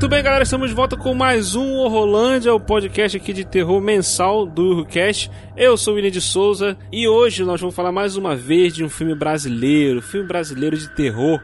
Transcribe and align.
Muito 0.00 0.08
bem, 0.08 0.22
galera, 0.22 0.44
estamos 0.44 0.70
de 0.70 0.74
volta 0.74 0.96
com 0.96 1.14
mais 1.14 1.54
um 1.54 1.74
Horrolândia, 1.74 2.54
o 2.54 2.58
podcast 2.58 3.18
aqui 3.18 3.34
de 3.34 3.44
terror 3.44 3.82
mensal 3.82 4.46
do 4.46 4.78
Urcast. 4.78 5.30
Eu 5.54 5.76
sou 5.76 5.92
o 5.92 5.96
William 5.96 6.10
de 6.10 6.22
Souza 6.22 6.74
e 6.90 7.06
hoje 7.06 7.44
nós 7.44 7.60
vamos 7.60 7.76
falar 7.76 7.92
mais 7.92 8.16
uma 8.16 8.34
vez 8.34 8.72
de 8.72 8.82
um 8.82 8.88
filme 8.88 9.14
brasileiro, 9.14 10.00
filme 10.00 10.26
brasileiro 10.26 10.74
de 10.74 10.88
terror. 10.94 11.38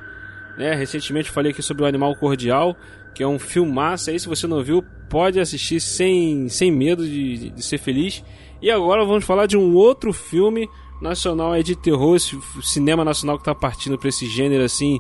Né? 0.57 0.75
Recentemente 0.75 1.31
falei 1.31 1.53
aqui 1.53 1.63
sobre 1.63 1.83
o 1.83 1.87
Animal 1.87 2.17
Cordial, 2.17 2.75
que 3.15 3.23
é 3.23 3.29
um 3.29 3.39
filmaço 3.39 4.09
aí, 4.09 4.19
se 4.19 4.27
você 4.27 4.47
não 4.47 4.65
viu, 4.65 4.83
pode 5.11 5.39
assistir 5.39 5.79
sem, 5.79 6.49
sem 6.49 6.73
medo 6.73 7.07
de, 7.07 7.51
de 7.51 7.63
ser 7.63 7.77
feliz. 7.77 8.25
E 8.63 8.71
agora 8.71 9.05
vamos 9.05 9.27
falar 9.27 9.45
de 9.45 9.59
um 9.59 9.75
outro 9.75 10.15
filme 10.15 10.67
nacional 11.03 11.53
aí 11.53 11.63
de 11.63 11.77
terror, 11.77 12.17
esse 12.17 12.35
cinema 12.63 13.05
nacional 13.05 13.37
que 13.37 13.43
está 13.43 13.55
partindo 13.55 13.99
para 13.99 14.09
esse 14.09 14.25
gênero 14.27 14.65
assim 14.65 14.99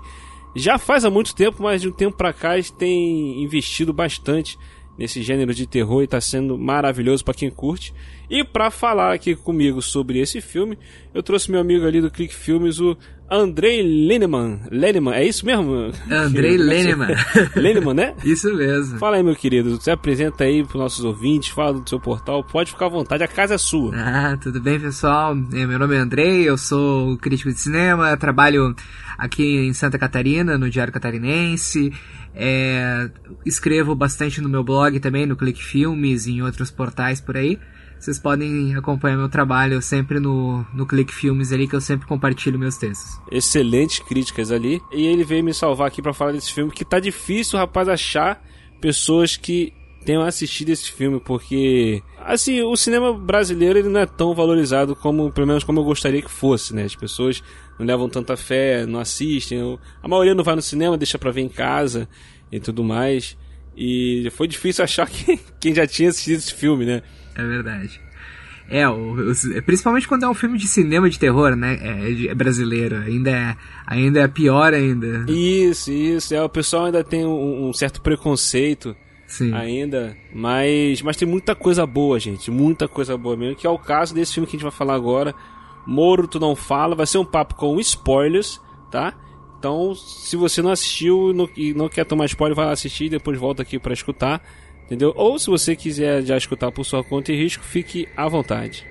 já 0.56 0.78
faz 0.78 1.04
há 1.04 1.10
muito 1.10 1.34
tempo, 1.34 1.62
mas 1.62 1.82
de 1.82 1.88
um 1.88 1.92
tempo 1.92 2.16
para 2.16 2.32
cá 2.32 2.54
tem 2.78 3.42
investido 3.42 3.92
bastante 3.92 4.58
nesse 4.98 5.22
gênero 5.22 5.52
de 5.52 5.66
terror 5.66 6.00
e 6.00 6.04
está 6.04 6.20
sendo 6.20 6.58
maravilhoso 6.58 7.24
para 7.24 7.34
quem 7.34 7.50
curte. 7.50 7.92
E 8.28 8.42
para 8.42 8.70
falar 8.70 9.12
aqui 9.12 9.36
comigo 9.36 9.80
sobre 9.80 10.18
esse 10.18 10.40
filme, 10.40 10.78
eu 11.14 11.22
trouxe 11.22 11.50
meu 11.50 11.60
amigo 11.60 11.86
ali 11.86 12.00
do 12.00 12.10
Click 12.10 12.34
Filmes, 12.34 12.80
o 12.80 12.96
Andrei 13.30 13.82
Leneman. 13.82 14.60
Leneman, 14.70 15.14
é 15.14 15.24
isso 15.24 15.44
mesmo? 15.44 15.92
Andrei 16.10 16.56
Leneman. 16.58 17.08
Leneman, 17.54 17.94
né? 17.94 18.14
Isso 18.24 18.52
mesmo. 18.54 18.98
Fala 18.98 19.16
aí, 19.16 19.22
meu 19.22 19.36
querido. 19.36 19.78
Você 19.78 19.90
apresenta 19.90 20.44
aí 20.44 20.64
para 20.64 20.78
nossos 20.78 21.04
ouvintes, 21.04 21.50
fala 21.50 21.74
do 21.74 21.88
seu 21.88 22.00
portal. 22.00 22.42
Pode 22.42 22.70
ficar 22.70 22.86
à 22.86 22.88
vontade, 22.88 23.22
a 23.22 23.28
casa 23.28 23.54
é 23.54 23.58
sua. 23.58 23.94
Ah, 23.94 24.36
tudo 24.40 24.60
bem, 24.60 24.80
pessoal? 24.80 25.36
É, 25.52 25.66
meu 25.66 25.78
nome 25.78 25.94
é 25.94 25.98
Andrei, 25.98 26.48
eu 26.48 26.56
sou 26.56 27.16
crítico 27.18 27.52
de 27.52 27.60
cinema, 27.60 28.16
trabalho 28.16 28.74
aqui 29.16 29.66
em 29.66 29.72
Santa 29.72 29.98
Catarina, 29.98 30.58
no 30.58 30.68
Diário 30.68 30.92
Catarinense. 30.92 31.92
É, 32.34 33.10
escrevo 33.44 33.94
bastante 33.94 34.40
no 34.40 34.48
meu 34.48 34.62
blog 34.62 34.98
também, 35.00 35.26
no 35.26 35.36
Click 35.36 35.62
Filmes 35.62 36.26
e 36.26 36.32
em 36.32 36.42
outros 36.42 36.70
portais 36.70 37.20
por 37.20 37.36
aí. 37.36 37.58
Vocês 37.98 38.18
podem 38.18 38.74
acompanhar 38.76 39.16
meu 39.16 39.28
trabalho 39.28 39.80
sempre 39.80 40.20
no, 40.20 40.64
no 40.74 40.86
Click 40.86 41.12
Filmes 41.12 41.50
ali, 41.50 41.66
que 41.66 41.74
eu 41.74 41.80
sempre 41.80 42.06
compartilho 42.06 42.58
meus 42.58 42.76
textos. 42.76 43.18
Excelentes 43.32 44.00
críticas 44.00 44.52
ali. 44.52 44.82
E 44.92 45.06
ele 45.06 45.24
veio 45.24 45.42
me 45.42 45.54
salvar 45.54 45.88
aqui 45.88 46.02
para 46.02 46.12
falar 46.12 46.32
desse 46.32 46.52
filme, 46.52 46.70
que 46.70 46.84
tá 46.84 47.00
difícil, 47.00 47.58
rapaz, 47.58 47.88
achar 47.88 48.42
pessoas 48.80 49.36
que 49.36 49.72
tenham 50.06 50.22
assistido 50.22 50.70
esse 50.70 50.90
filme, 50.92 51.18
porque 51.18 52.00
assim, 52.24 52.62
o 52.62 52.76
cinema 52.76 53.12
brasileiro 53.12 53.80
ele 53.80 53.88
não 53.88 54.00
é 54.00 54.06
tão 54.06 54.32
valorizado 54.34 54.94
como, 54.94 55.32
pelo 55.32 55.48
menos 55.48 55.64
como 55.64 55.80
eu 55.80 55.84
gostaria 55.84 56.22
que 56.22 56.30
fosse, 56.30 56.72
né? 56.72 56.84
As 56.84 56.94
pessoas 56.94 57.42
não 57.76 57.84
levam 57.84 58.08
tanta 58.08 58.36
fé, 58.36 58.86
não 58.86 59.00
assistem, 59.00 59.78
a 60.00 60.06
maioria 60.06 60.34
não 60.34 60.44
vai 60.44 60.54
no 60.54 60.62
cinema, 60.62 60.96
deixa 60.96 61.18
pra 61.18 61.32
ver 61.32 61.40
em 61.40 61.48
casa 61.48 62.08
e 62.52 62.60
tudo 62.60 62.84
mais. 62.84 63.36
E 63.76 64.28
foi 64.30 64.46
difícil 64.46 64.82
achar 64.84 65.10
quem, 65.10 65.40
quem 65.58 65.74
já 65.74 65.86
tinha 65.88 66.08
assistido 66.08 66.38
esse 66.38 66.54
filme, 66.54 66.86
né? 66.86 67.02
É 67.34 67.44
verdade. 67.44 68.00
É, 68.68 68.88
o, 68.88 69.30
o, 69.30 69.62
principalmente 69.64 70.06
quando 70.06 70.24
é 70.24 70.28
um 70.28 70.34
filme 70.34 70.56
de 70.56 70.68
cinema 70.68 71.10
de 71.10 71.18
terror, 71.18 71.56
né? 71.56 71.78
É, 71.82 72.26
é, 72.28 72.34
brasileiro. 72.34 72.96
Ainda 72.96 73.30
é, 73.30 73.56
ainda 73.84 74.20
é 74.20 74.28
pior 74.28 74.72
ainda. 74.72 75.24
Isso, 75.28 75.90
isso. 75.92 76.32
É, 76.32 76.42
o 76.42 76.48
pessoal 76.48 76.86
ainda 76.86 77.02
tem 77.02 77.26
um, 77.26 77.68
um 77.68 77.72
certo 77.72 78.00
preconceito 78.00 78.96
Sim. 79.26 79.52
ainda. 79.52 80.16
Mas, 80.32 81.02
mas 81.02 81.16
tem 81.16 81.26
muita 81.26 81.54
coisa 81.54 81.86
boa, 81.86 82.18
gente. 82.18 82.50
Muita 82.50 82.86
coisa 82.86 83.16
boa 83.16 83.36
mesmo. 83.36 83.56
Que 83.56 83.66
é 83.66 83.70
o 83.70 83.78
caso 83.78 84.14
desse 84.14 84.34
filme 84.34 84.46
que 84.46 84.56
a 84.56 84.58
gente 84.58 84.62
vai 84.62 84.72
falar 84.72 84.94
agora. 84.94 85.34
Moro, 85.86 86.26
tu 86.28 86.38
não 86.40 86.54
fala. 86.54 86.94
Vai 86.94 87.06
ser 87.06 87.18
um 87.18 87.24
papo 87.24 87.54
com 87.54 87.78
spoilers, 87.80 88.60
tá? 88.90 89.14
Então, 89.58 89.94
se 89.94 90.36
você 90.36 90.60
não 90.62 90.70
assistiu 90.70 91.34
e 91.56 91.74
não 91.74 91.88
quer 91.88 92.04
tomar 92.04 92.26
spoiler, 92.26 92.54
vai 92.54 92.66
lá 92.66 92.72
assistir 92.72 93.06
e 93.06 93.10
depois 93.10 93.38
volta 93.38 93.62
aqui 93.62 93.78
para 93.78 93.92
escutar. 93.92 94.42
Entendeu? 94.84 95.12
Ou 95.16 95.38
se 95.38 95.48
você 95.48 95.74
quiser 95.74 96.22
já 96.22 96.36
escutar 96.36 96.70
por 96.70 96.84
sua 96.84 97.02
conta 97.02 97.32
e 97.32 97.36
risco, 97.36 97.64
fique 97.64 98.06
à 98.16 98.28
vontade. 98.28 98.86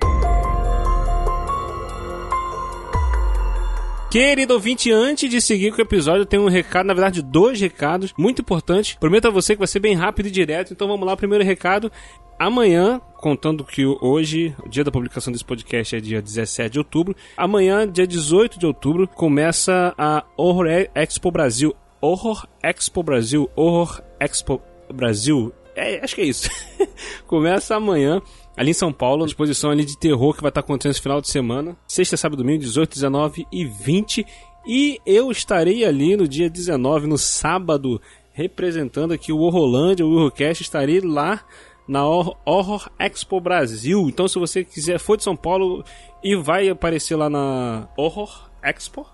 Querido 4.10 4.54
ouvinte, 4.54 4.90
antes 4.92 5.28
de 5.28 5.40
seguir 5.40 5.72
com 5.72 5.78
o 5.78 5.82
episódio, 5.82 6.22
eu 6.22 6.26
tenho 6.26 6.44
um 6.44 6.48
recado, 6.48 6.86
na 6.86 6.94
verdade, 6.94 7.22
dois 7.22 7.60
recados 7.60 8.14
muito 8.16 8.40
importantes. 8.40 8.94
Prometo 8.94 9.26
a 9.26 9.30
você 9.30 9.54
que 9.54 9.58
vai 9.58 9.66
ser 9.66 9.80
bem 9.80 9.94
rápido 9.94 10.26
e 10.26 10.30
direto, 10.30 10.72
então 10.72 10.86
vamos 10.86 11.04
lá. 11.06 11.12
O 11.12 11.16
primeiro 11.16 11.44
recado. 11.44 11.90
Amanhã, 12.38 13.00
contando 13.16 13.64
que 13.64 13.84
hoje, 13.86 14.54
o 14.64 14.68
dia 14.68 14.84
da 14.84 14.92
publicação 14.92 15.32
desse 15.32 15.44
podcast 15.44 15.96
é 15.96 16.00
dia 16.00 16.20
17 16.20 16.70
de 16.70 16.78
outubro, 16.78 17.16
amanhã, 17.36 17.90
dia 17.90 18.06
18 18.06 18.58
de 18.58 18.66
outubro, 18.66 19.08
começa 19.08 19.94
a 19.96 20.22
Horror 20.36 20.66
Expo 20.94 21.30
Brasil. 21.30 21.74
Horror 22.00 22.46
Expo 22.62 23.02
Brasil, 23.02 23.50
Horror 23.56 24.02
Expo 24.20 24.60
Brasil, 24.92 25.52
é, 25.76 26.02
acho 26.02 26.14
que 26.14 26.22
é 26.22 26.24
isso. 26.24 26.48
Começa 27.28 27.76
amanhã, 27.76 28.22
ali 28.56 28.70
em 28.70 28.74
São 28.74 28.92
Paulo, 28.92 29.26
exposição 29.26 29.70
ali 29.70 29.84
de 29.84 29.98
terror 29.98 30.34
que 30.34 30.40
vai 30.40 30.48
estar 30.48 30.60
acontecendo 30.60 30.92
esse 30.92 31.02
final 31.02 31.20
de 31.20 31.28
semana. 31.28 31.76
Sexta, 31.86 32.16
sábado, 32.16 32.42
domingo, 32.42 32.60
18, 32.60 32.94
19 32.94 33.46
e 33.52 33.64
20. 33.64 34.26
E 34.66 34.98
eu 35.04 35.30
estarei 35.30 35.84
ali 35.84 36.16
no 36.16 36.26
dia 36.26 36.48
19, 36.48 37.06
no 37.06 37.18
sábado, 37.18 38.00
representando 38.32 39.12
aqui 39.12 39.32
o 39.32 39.38
Horrorlândia, 39.38 40.06
o 40.06 40.10
Horrorcast. 40.10 40.62
Estarei 40.62 41.00
lá 41.00 41.44
na 41.86 42.04
Horror 42.04 42.90
Expo 42.98 43.40
Brasil. 43.40 44.08
Então, 44.08 44.26
se 44.26 44.38
você 44.38 44.64
quiser, 44.64 44.98
for 44.98 45.16
de 45.16 45.22
São 45.22 45.36
Paulo 45.36 45.84
e 46.22 46.34
vai 46.34 46.68
aparecer 46.68 47.14
lá 47.14 47.30
na 47.30 47.88
Horror 47.96 48.50
Expo, 48.62 49.06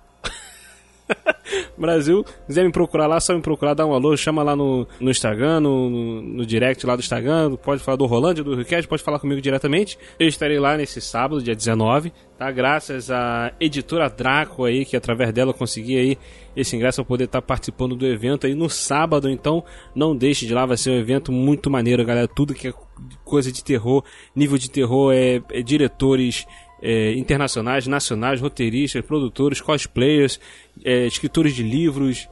Brasil, 1.76 2.24
quiser 2.46 2.64
me 2.64 2.72
procurar 2.72 3.06
lá, 3.06 3.20
só 3.20 3.34
me 3.34 3.40
procurar, 3.40 3.74
dá 3.74 3.86
um 3.86 3.92
alô, 3.92 4.16
chama 4.16 4.42
lá 4.42 4.54
no, 4.54 4.86
no 5.00 5.10
Instagram, 5.10 5.60
no, 5.60 5.90
no, 6.22 6.46
direct 6.46 6.86
lá 6.86 6.96
do 6.96 7.00
Instagram, 7.00 7.56
pode 7.56 7.82
falar 7.82 7.96
do 7.96 8.06
Rolândia, 8.06 8.44
do 8.44 8.54
Riquet, 8.54 8.86
pode 8.86 9.02
falar 9.02 9.18
comigo 9.18 9.40
diretamente. 9.40 9.98
Eu 10.18 10.28
estarei 10.28 10.58
lá 10.58 10.76
nesse 10.76 11.00
sábado, 11.00 11.42
dia 11.42 11.54
19, 11.54 12.12
tá? 12.38 12.50
Graças 12.50 13.10
à 13.10 13.52
editora 13.60 14.08
Draco 14.08 14.64
aí, 14.64 14.84
que 14.84 14.96
através 14.96 15.32
dela 15.32 15.50
eu 15.50 15.54
consegui 15.54 15.98
aí 15.98 16.18
esse 16.56 16.76
ingresso 16.76 17.02
para 17.02 17.08
poder 17.08 17.24
estar 17.24 17.40
tá 17.40 17.46
participando 17.46 17.96
do 17.96 18.06
evento 18.06 18.46
aí 18.46 18.54
no 18.54 18.68
sábado, 18.68 19.28
então 19.28 19.64
não 19.94 20.16
deixe 20.16 20.46
de 20.46 20.54
lá, 20.54 20.66
vai 20.66 20.76
ser 20.76 20.90
um 20.90 20.98
evento 20.98 21.32
muito 21.32 21.70
maneiro, 21.70 22.04
galera. 22.04 22.28
Tudo 22.28 22.54
que 22.54 22.68
é 22.68 22.74
coisa 23.24 23.50
de 23.50 23.64
terror, 23.64 24.04
nível 24.34 24.58
de 24.58 24.70
terror, 24.70 25.12
é, 25.12 25.42
é 25.50 25.62
diretores 25.62 26.46
é, 26.82 27.12
internacionais, 27.14 27.86
nacionais, 27.86 28.40
roteiristas, 28.40 29.04
produtores, 29.04 29.60
cosplayers, 29.60 30.40
é, 30.84 31.06
escritores 31.06 31.54
de 31.54 31.62
livros, 31.62 32.28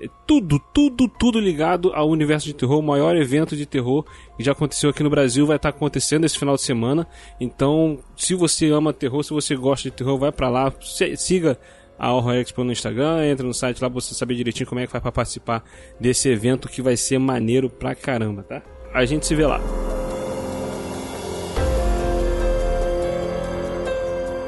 é, 0.00 0.08
tudo, 0.26 0.58
tudo, 0.72 1.06
tudo 1.06 1.38
ligado 1.38 1.92
ao 1.92 2.08
universo 2.08 2.46
de 2.46 2.54
terror. 2.54 2.78
O 2.78 2.82
maior 2.82 3.14
evento 3.14 3.54
de 3.54 3.66
terror 3.66 4.04
que 4.36 4.42
já 4.42 4.52
aconteceu 4.52 4.88
aqui 4.88 5.02
no 5.02 5.10
Brasil 5.10 5.46
vai 5.46 5.56
estar 5.56 5.68
acontecendo 5.68 6.24
esse 6.24 6.38
final 6.38 6.56
de 6.56 6.62
semana. 6.62 7.06
Então, 7.38 7.98
se 8.16 8.34
você 8.34 8.70
ama 8.70 8.92
terror, 8.92 9.22
se 9.22 9.30
você 9.30 9.54
gosta 9.54 9.90
de 9.90 9.94
terror, 9.94 10.18
vai 10.18 10.32
para 10.32 10.48
lá, 10.48 10.72
siga 11.16 11.58
a 11.98 12.14
Horror 12.14 12.36
Expo 12.36 12.64
no 12.64 12.72
Instagram, 12.72 13.26
entra 13.26 13.46
no 13.46 13.52
site 13.52 13.82
lá 13.82 13.90
pra 13.90 14.00
você 14.00 14.14
saber 14.14 14.34
direitinho 14.34 14.66
como 14.66 14.80
é 14.80 14.86
que 14.86 14.92
vai 14.92 15.02
para 15.02 15.12
participar 15.12 15.62
desse 16.00 16.30
evento 16.30 16.66
que 16.66 16.80
vai 16.80 16.96
ser 16.96 17.18
maneiro 17.18 17.68
pra 17.68 17.94
caramba, 17.94 18.42
tá? 18.42 18.62
A 18.94 19.04
gente 19.04 19.26
se 19.26 19.34
vê 19.34 19.46
lá. 19.46 19.60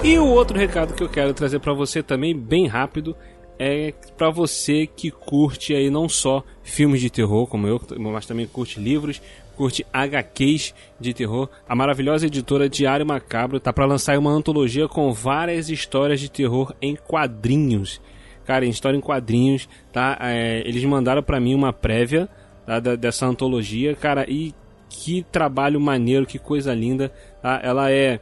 E 0.05 0.19
o 0.19 0.27
outro 0.27 0.59
recado 0.59 0.95
que 0.95 1.03
eu 1.03 1.09
quero 1.09 1.33
trazer 1.33 1.61
para 1.61 1.73
você 1.73 2.03
também, 2.03 2.37
bem 2.37 2.67
rápido, 2.67 3.17
é 3.57 3.95
para 4.17 4.31
você 4.31 4.85
que 4.85 5.13
curte 5.13 5.73
aí 5.73 5.91
não 5.91 6.09
só 6.09 6.43
filmes 6.65 7.01
de 7.01 7.09
terror, 7.09 7.47
como 7.47 7.69
eu, 7.69 7.81
mas 7.99 8.27
também 8.27 8.45
curte 8.49 8.81
livros, 8.81 9.23
curte 9.57 9.87
HQs 9.93 10.75
de 10.99 11.15
terror. 11.15 11.49
A 11.69 11.77
maravilhosa 11.77 12.27
editora 12.27 12.69
Diário 12.69 13.07
Macabro 13.07 13.61
tá 13.61 13.73
para 13.73 13.87
lançar 13.87 14.19
uma 14.19 14.33
antologia 14.33 14.89
com 14.89 15.13
várias 15.13 15.71
histórias 15.71 16.19
de 16.19 16.29
terror 16.29 16.75
em 16.83 16.97
quadrinhos. 16.97 18.01
Cara, 18.45 18.67
em 18.67 18.71
história 18.71 18.97
em 18.97 19.01
quadrinhos, 19.01 19.69
tá? 19.93 20.19
É, 20.21 20.67
eles 20.67 20.85
mandaram 20.85 21.23
para 21.23 21.39
mim 21.39 21.55
uma 21.55 21.73
prévia 21.73 22.29
tá, 22.67 22.81
dessa 22.81 23.25
antologia, 23.25 23.95
cara, 23.95 24.29
e 24.29 24.53
que 24.89 25.25
trabalho 25.31 25.81
maneiro, 25.81 26.27
que 26.27 26.41
coisa 26.41 26.75
linda, 26.75 27.13
tá? 27.41 27.61
Ela 27.63 27.93
é 27.93 28.19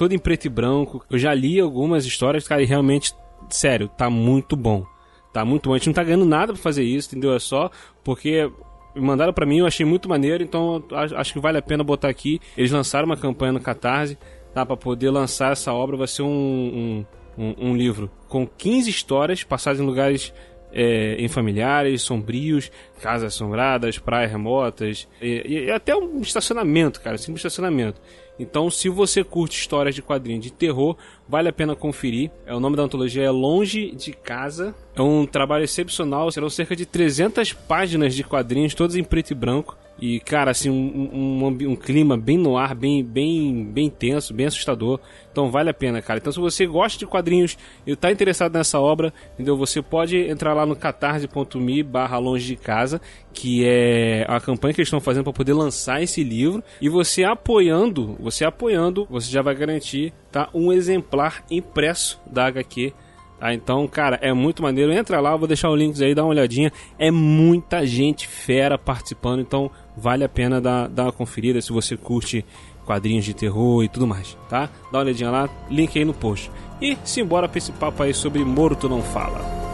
todo 0.00 0.14
em 0.14 0.18
preto 0.18 0.46
e 0.46 0.48
branco. 0.48 1.04
Eu 1.10 1.18
já 1.18 1.34
li 1.34 1.60
algumas 1.60 2.06
histórias, 2.06 2.48
cara, 2.48 2.62
e 2.62 2.64
realmente, 2.64 3.12
sério, 3.50 3.86
tá 3.86 4.08
muito 4.08 4.56
bom. 4.56 4.82
Tá 5.30 5.44
muito 5.44 5.68
bom. 5.68 5.74
A 5.74 5.76
gente 5.76 5.88
não 5.88 5.92
tá 5.92 6.02
ganhando 6.02 6.24
nada 6.24 6.54
pra 6.54 6.62
fazer 6.62 6.82
isso, 6.82 7.10
entendeu? 7.10 7.34
É 7.34 7.38
só 7.38 7.70
porque 8.02 8.50
mandaram 8.96 9.34
para 9.34 9.44
mim, 9.44 9.58
eu 9.58 9.66
achei 9.66 9.84
muito 9.84 10.08
maneiro, 10.08 10.42
então 10.42 10.82
acho 11.14 11.34
que 11.34 11.38
vale 11.38 11.58
a 11.58 11.62
pena 11.62 11.84
botar 11.84 12.08
aqui. 12.08 12.40
Eles 12.56 12.70
lançaram 12.70 13.04
uma 13.04 13.16
campanha 13.16 13.52
no 13.52 13.60
Catarse, 13.60 14.16
tá? 14.54 14.64
Pra 14.64 14.74
poder 14.74 15.10
lançar 15.10 15.52
essa 15.52 15.70
obra, 15.70 15.98
vai 15.98 16.08
ser 16.08 16.22
um, 16.22 16.26
um, 16.26 17.06
um, 17.36 17.70
um 17.72 17.76
livro 17.76 18.10
com 18.26 18.46
15 18.46 18.88
histórias 18.88 19.44
passadas 19.44 19.80
em 19.80 19.84
lugares 19.84 20.32
é, 20.72 21.16
em 21.18 21.28
familiares, 21.28 22.00
sombrios, 22.02 22.70
casas 23.02 23.34
assombradas, 23.34 23.98
praias 23.98 24.30
remotas 24.30 25.08
e, 25.20 25.66
e, 25.66 25.70
até 25.70 25.94
um 25.94 26.20
estacionamento, 26.20 27.00
cara, 27.00 27.18
simples 27.18 27.40
estacionamento. 27.40 28.00
Então, 28.40 28.70
se 28.70 28.88
você 28.88 29.22
curte 29.22 29.60
histórias 29.60 29.94
de 29.94 30.00
quadrinhos 30.00 30.42
de 30.42 30.50
terror, 30.50 30.96
vale 31.30 31.48
a 31.48 31.52
pena 31.52 31.76
conferir. 31.76 32.30
É, 32.44 32.54
o 32.54 32.58
nome 32.58 32.76
da 32.76 32.82
antologia 32.82 33.22
é 33.22 33.30
Longe 33.30 33.92
de 33.92 34.12
Casa. 34.12 34.74
É 34.96 35.00
um 35.00 35.24
trabalho 35.24 35.62
excepcional, 35.62 36.30
serão 36.32 36.50
cerca 36.50 36.74
de 36.74 36.84
300 36.84 37.52
páginas 37.52 38.14
de 38.14 38.24
quadrinhos, 38.24 38.74
todos 38.74 38.96
em 38.96 39.04
preto 39.04 39.30
e 39.30 39.34
branco. 39.34 39.78
E, 40.00 40.18
cara, 40.18 40.50
assim, 40.50 40.70
um, 40.70 41.10
um, 41.12 41.46
um, 41.46 41.76
clima 41.76 42.16
bem 42.16 42.38
no 42.38 42.56
ar, 42.56 42.74
bem, 42.74 43.04
bem, 43.04 43.64
bem 43.64 43.90
tenso, 43.90 44.32
bem 44.32 44.46
assustador. 44.46 44.98
Então 45.30 45.50
vale 45.50 45.68
a 45.68 45.74
pena, 45.74 46.00
cara. 46.00 46.18
Então 46.18 46.32
se 46.32 46.40
você 46.40 46.66
gosta 46.66 46.98
de 46.98 47.06
quadrinhos 47.06 47.58
e 47.86 47.92
está 47.92 48.10
interessado 48.10 48.54
nessa 48.54 48.80
obra, 48.80 49.12
entendeu? 49.34 49.58
Você 49.58 49.82
pode 49.82 50.16
entrar 50.16 50.54
lá 50.54 50.64
no 50.64 50.74
catarse.me 50.74 51.82
barra 51.82 52.16
longe 52.16 52.46
de 52.46 52.56
casa, 52.56 52.98
que 53.32 53.62
é 53.66 54.24
a 54.26 54.40
campanha 54.40 54.72
que 54.72 54.80
eles 54.80 54.88
estão 54.88 55.00
fazendo 55.00 55.24
para 55.24 55.34
poder 55.34 55.52
lançar 55.52 56.02
esse 56.02 56.24
livro. 56.24 56.64
E 56.80 56.88
você 56.88 57.22
apoiando, 57.22 58.16
você 58.18 58.42
apoiando, 58.44 59.06
você 59.10 59.30
já 59.30 59.42
vai 59.42 59.54
garantir 59.54 60.14
tá, 60.32 60.48
um 60.54 60.72
exemplar 60.72 61.19
impresso 61.50 62.20
da 62.26 62.46
HQ 62.46 62.92
Tá, 63.40 63.54
então, 63.54 63.88
cara, 63.88 64.18
é 64.20 64.34
muito 64.34 64.62
maneiro. 64.62 64.92
Entra 64.92 65.18
lá, 65.18 65.34
vou 65.34 65.48
deixar 65.48 65.70
o 65.70 65.74
link 65.74 66.00
aí, 66.04 66.14
dá 66.14 66.22
uma 66.22 66.28
olhadinha. 66.28 66.70
É 66.98 67.10
muita 67.10 67.86
gente 67.86 68.28
fera 68.28 68.76
participando, 68.76 69.40
então 69.40 69.70
vale 69.96 70.22
a 70.22 70.28
pena 70.28 70.60
dar, 70.60 70.88
dar 70.88 71.04
uma 71.04 71.12
conferida 71.12 71.60
se 71.62 71.72
você 71.72 71.96
curte 71.96 72.44
quadrinhos 72.84 73.24
de 73.24 73.32
terror 73.32 73.82
e 73.82 73.88
tudo 73.88 74.06
mais, 74.06 74.36
tá? 74.48 74.68
Dá 74.92 74.98
uma 74.98 75.04
olhadinha 75.04 75.30
lá, 75.30 75.48
link 75.70 75.98
aí 75.98 76.04
no 76.04 76.12
post. 76.12 76.50
E 76.82 76.98
simbora 77.02 77.48
pra 77.48 77.56
esse 77.56 77.72
papo 77.72 78.02
aí 78.02 78.12
sobre 78.12 78.44
Morto 78.44 78.90
Não 78.90 79.00
Fala. 79.00 79.69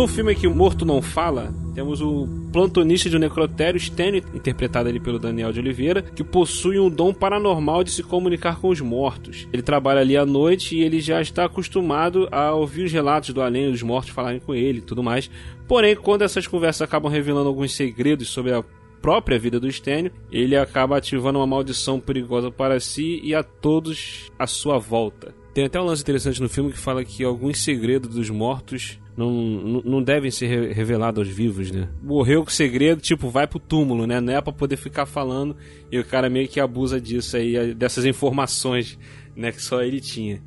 No 0.00 0.08
filme 0.08 0.34
que 0.34 0.46
o 0.46 0.54
Morto 0.54 0.86
Não 0.86 1.02
Fala, 1.02 1.52
temos 1.74 2.00
o 2.00 2.26
plantonista 2.50 3.10
de 3.10 3.16
um 3.18 3.20
necrotério, 3.20 3.76
Stanley, 3.76 4.24
interpretado 4.32 4.88
ali 4.88 4.98
pelo 4.98 5.18
Daniel 5.18 5.52
de 5.52 5.60
Oliveira, 5.60 6.00
que 6.00 6.24
possui 6.24 6.80
um 6.80 6.88
dom 6.88 7.12
paranormal 7.12 7.84
de 7.84 7.90
se 7.90 8.02
comunicar 8.02 8.58
com 8.58 8.70
os 8.70 8.80
mortos. 8.80 9.46
Ele 9.52 9.60
trabalha 9.60 10.00
ali 10.00 10.16
à 10.16 10.24
noite 10.24 10.74
e 10.74 10.82
ele 10.82 11.02
já 11.02 11.20
está 11.20 11.44
acostumado 11.44 12.26
a 12.32 12.54
ouvir 12.54 12.84
os 12.84 12.92
relatos 12.92 13.34
do 13.34 13.42
além, 13.42 13.70
dos 13.70 13.82
mortos 13.82 14.08
falarem 14.08 14.40
com 14.40 14.54
ele 14.54 14.78
e 14.78 14.80
tudo 14.82 15.02
mais. 15.02 15.30
Porém, 15.68 15.94
quando 15.94 16.22
essas 16.22 16.46
conversas 16.46 16.80
acabam 16.80 17.12
revelando 17.12 17.48
alguns 17.48 17.74
segredos 17.76 18.30
sobre 18.30 18.54
a 18.54 18.64
própria 19.02 19.38
vida 19.38 19.60
do 19.60 19.70
Stênio, 19.70 20.10
ele 20.32 20.56
acaba 20.56 20.96
ativando 20.96 21.38
uma 21.38 21.46
maldição 21.46 22.00
perigosa 22.00 22.50
para 22.50 22.80
si 22.80 23.20
e 23.22 23.34
a 23.34 23.42
todos 23.42 24.32
à 24.38 24.46
sua 24.46 24.78
volta. 24.78 25.34
Tem 25.52 25.64
até 25.64 25.78
um 25.78 25.84
lance 25.84 26.00
interessante 26.00 26.40
no 26.40 26.48
filme 26.48 26.72
que 26.72 26.78
fala 26.78 27.04
que 27.04 27.22
alguns 27.22 27.62
segredos 27.62 28.14
dos 28.14 28.30
mortos 28.30 28.98
não, 29.16 29.82
não 29.84 30.02
devem 30.02 30.30
ser 30.30 30.72
revelados 30.72 31.26
aos 31.26 31.34
vivos, 31.34 31.70
né? 31.70 31.88
Morreu 32.02 32.44
com 32.44 32.50
segredo, 32.50 33.00
tipo, 33.00 33.28
vai 33.28 33.46
pro 33.46 33.58
túmulo, 33.58 34.06
né? 34.06 34.20
Não 34.20 34.32
é 34.32 34.40
pra 34.40 34.52
poder 34.52 34.76
ficar 34.76 35.06
falando 35.06 35.56
e 35.90 35.98
o 35.98 36.04
cara 36.04 36.30
meio 36.30 36.48
que 36.48 36.60
abusa 36.60 37.00
disso 37.00 37.36
aí, 37.36 37.74
dessas 37.74 38.04
informações, 38.04 38.98
né? 39.36 39.52
Que 39.52 39.62
só 39.62 39.82
ele 39.82 40.00
tinha. 40.00 40.42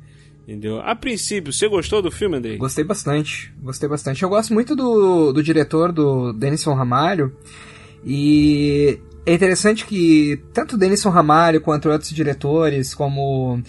Entendeu? 0.46 0.80
A 0.80 0.94
princípio, 0.94 1.52
você 1.52 1.66
gostou 1.68 2.02
do 2.02 2.10
filme, 2.10 2.36
Andrei? 2.36 2.58
Gostei 2.58 2.84
bastante, 2.84 3.52
gostei 3.62 3.88
bastante. 3.88 4.22
Eu 4.22 4.28
gosto 4.28 4.52
muito 4.52 4.76
do, 4.76 5.32
do 5.32 5.42
diretor, 5.42 5.90
do 5.90 6.34
Denison 6.34 6.74
Ramalho, 6.74 7.34
e 8.04 8.98
é 9.26 9.32
interessante 9.32 9.86
que 9.86 10.42
tanto 10.52 10.76
Denison 10.76 11.08
Ramalho 11.08 11.60
quanto 11.60 11.88
outros 11.88 12.10
diretores, 12.10 12.94
como 12.94 13.56
uh, 13.56 13.62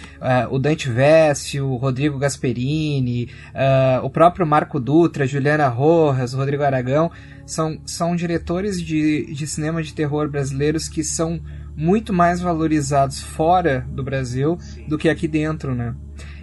o 0.49 0.59
Dante 0.59 0.89
Veste, 0.89 1.61
o 1.61 1.75
Rodrigo 1.77 2.17
Gasperini, 2.17 3.29
uh, 3.53 4.05
o 4.05 4.09
próprio 4.09 4.45
Marco 4.45 4.79
Dutra, 4.79 5.25
Juliana 5.25 5.67
Rojas, 5.69 6.33
o 6.33 6.37
Rodrigo 6.37 6.63
Aragão, 6.63 7.09
são, 7.45 7.79
são 7.85 8.15
diretores 8.15 8.81
de, 8.81 9.33
de 9.33 9.47
cinema 9.47 9.81
de 9.81 9.93
terror 9.93 10.29
brasileiros 10.29 10.89
que 10.89 11.03
são 11.03 11.39
muito 11.75 12.11
mais 12.11 12.41
valorizados 12.41 13.21
fora 13.21 13.85
do 13.89 14.03
Brasil 14.03 14.57
do 14.87 14.97
que 14.97 15.07
aqui 15.07 15.27
dentro, 15.27 15.73
né? 15.73 15.95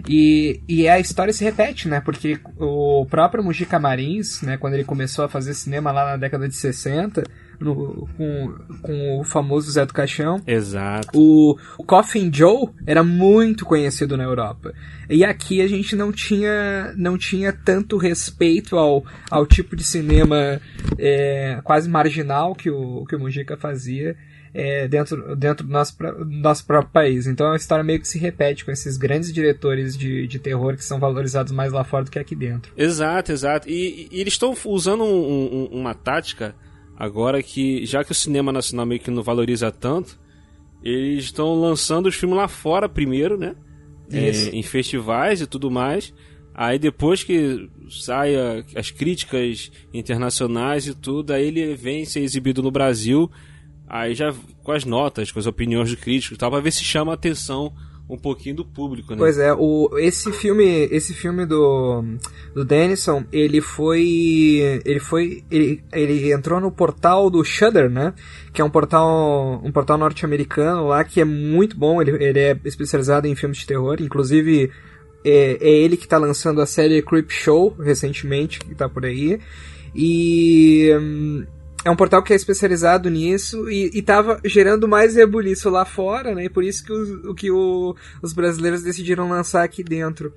E, 0.07 0.61
e 0.67 0.87
a 0.87 0.99
história 0.99 1.33
se 1.33 1.43
repete, 1.43 1.87
né? 1.87 2.01
Porque 2.01 2.39
o 2.57 3.05
próprio 3.09 3.43
Mujica 3.43 3.79
Marins, 3.79 4.41
né, 4.41 4.57
quando 4.57 4.73
ele 4.73 4.83
começou 4.83 5.25
a 5.25 5.29
fazer 5.29 5.53
cinema 5.53 5.91
lá 5.91 6.05
na 6.11 6.17
década 6.17 6.47
de 6.47 6.55
60, 6.55 7.23
no, 7.59 8.07
com, 8.17 8.53
com 8.81 9.19
o 9.19 9.23
famoso 9.23 9.71
Zé 9.71 9.85
do 9.85 9.93
Caixão. 9.93 10.41
Exato. 10.45 11.09
O, 11.13 11.57
o 11.77 11.83
Coffin 11.83 12.31
Joe 12.33 12.69
era 12.85 13.03
muito 13.03 13.65
conhecido 13.65 14.17
na 14.17 14.23
Europa. 14.23 14.73
E 15.09 15.23
aqui 15.23 15.61
a 15.61 15.67
gente 15.67 15.95
não 15.95 16.11
tinha, 16.11 16.93
não 16.97 17.17
tinha 17.17 17.53
tanto 17.53 17.97
respeito 17.97 18.77
ao, 18.77 19.05
ao 19.29 19.45
tipo 19.45 19.75
de 19.75 19.83
cinema 19.83 20.59
é, 20.97 21.59
quase 21.63 21.89
marginal 21.89 22.55
que 22.55 22.69
o, 22.69 23.05
que 23.05 23.15
o 23.15 23.19
Mujica 23.19 23.57
fazia. 23.57 24.15
É, 24.55 24.87
dentro, 24.87 25.35
dentro 25.35 25.65
do 25.65 25.73
nosso, 25.73 25.97
nosso 26.27 26.63
próprio 26.63 26.91
país. 26.91 27.25
Então 27.25 27.51
a 27.51 27.55
história 27.55 27.83
meio 27.83 27.99
que 27.99 28.07
se 28.07 28.19
repete 28.19 28.63
com 28.63 28.69
esses 28.69 28.97
grandes 28.97 29.33
diretores 29.33 29.97
de, 29.97 30.27
de 30.27 30.37
terror 30.37 30.75
que 30.75 30.85
são 30.85 30.99
valorizados 30.99 31.51
mais 31.51 31.73
lá 31.73 31.83
fora 31.83 32.03
do 32.03 32.11
que 32.11 32.19
aqui 32.19 32.35
dentro. 32.35 32.71
Exato, 32.77 33.31
exato. 33.31 33.67
E, 33.67 34.07
e 34.11 34.21
eles 34.21 34.33
estão 34.33 34.55
usando 34.65 35.03
um, 35.03 35.07
um, 35.07 35.79
uma 35.79 35.95
tática 35.95 36.53
Agora 37.03 37.43
que, 37.43 37.85
já 37.85 38.01
que 38.01 38.13
o 38.13 38.15
cinema 38.15 38.49
nacional 38.49 38.85
meio 38.85 39.01
que 39.01 39.11
não 39.11 39.21
valoriza 39.21 39.69
tanto, 39.69 40.17
eles 40.81 41.25
estão 41.25 41.53
lançando 41.59 42.07
os 42.07 42.15
filmes 42.15 42.37
lá 42.37 42.47
fora 42.47 42.87
primeiro, 42.87 43.37
né? 43.37 43.55
É, 44.09 44.29
em 44.55 44.63
festivais 44.63 45.41
e 45.41 45.45
tudo 45.45 45.69
mais. 45.69 46.13
Aí 46.55 46.79
depois 46.79 47.21
que 47.21 47.69
saia 47.89 48.63
as 48.73 48.89
críticas 48.89 49.69
internacionais 49.93 50.87
e 50.87 50.93
tudo, 50.93 51.33
aí 51.33 51.47
ele 51.47 51.75
vem 51.75 52.05
ser 52.05 52.21
exibido 52.21 52.63
no 52.63 52.71
Brasil, 52.71 53.29
aí 53.85 54.15
já 54.15 54.33
com 54.63 54.71
as 54.71 54.85
notas, 54.85 55.29
com 55.29 55.39
as 55.39 55.45
opiniões 55.45 55.89
de 55.89 55.97
críticos 55.97 56.37
e 56.37 56.39
tal, 56.39 56.51
pra 56.51 56.61
ver 56.61 56.71
se 56.71 56.85
chama 56.85 57.11
a 57.11 57.15
atenção 57.15 57.73
um 58.09 58.17
pouquinho 58.17 58.57
do 58.57 58.65
público, 58.65 59.13
né? 59.13 59.17
Pois 59.17 59.37
é, 59.37 59.53
o, 59.53 59.89
esse 59.97 60.31
filme, 60.31 60.87
esse 60.91 61.13
filme 61.13 61.45
do, 61.45 62.03
do 62.53 62.65
Denison, 62.65 63.23
ele 63.31 63.61
foi, 63.61 64.81
ele 64.85 64.99
foi, 64.99 65.43
ele, 65.49 65.83
ele 65.91 66.31
entrou 66.31 66.59
no 66.59 66.71
portal 66.71 67.29
do 67.29 67.43
Shudder, 67.43 67.89
né? 67.89 68.13
Que 68.51 68.61
é 68.61 68.65
um 68.65 68.69
portal, 68.69 69.61
um 69.63 69.71
portal 69.71 69.97
norte-americano 69.97 70.87
lá 70.87 71.03
que 71.03 71.21
é 71.21 71.25
muito 71.25 71.77
bom, 71.77 72.01
ele, 72.01 72.11
ele 72.23 72.39
é 72.39 72.59
especializado 72.65 73.25
em 73.25 73.35
filmes 73.35 73.59
de 73.59 73.67
terror, 73.67 73.97
inclusive 73.99 74.69
é, 75.23 75.57
é 75.61 75.69
ele 75.69 75.95
que 75.95 76.05
está 76.05 76.17
lançando 76.17 76.61
a 76.61 76.65
série 76.65 77.01
Creep 77.01 77.31
Show 77.31 77.75
recentemente, 77.79 78.59
que 78.59 78.73
está 78.73 78.89
por 78.89 79.05
aí. 79.05 79.39
E 79.95 80.91
hum, 80.99 81.45
é 81.85 81.91
um 81.91 81.95
portal 81.95 82.23
que 82.23 82.31
é 82.31 82.35
especializado 82.35 83.09
nisso 83.09 83.69
e, 83.69 83.91
estava 83.93 84.39
gerando 84.45 84.87
mais 84.87 85.15
rebuliço 85.15 85.69
lá 85.69 85.83
fora, 85.83 86.33
né? 86.33 86.45
E 86.45 86.49
por 86.49 86.63
isso 86.63 86.83
que, 86.85 86.93
os, 86.93 87.09
o, 87.25 87.35
que 87.35 87.51
o, 87.51 87.95
os 88.21 88.33
brasileiros 88.33 88.83
decidiram 88.83 89.27
lançar 89.27 89.63
aqui 89.63 89.83
dentro. 89.83 90.33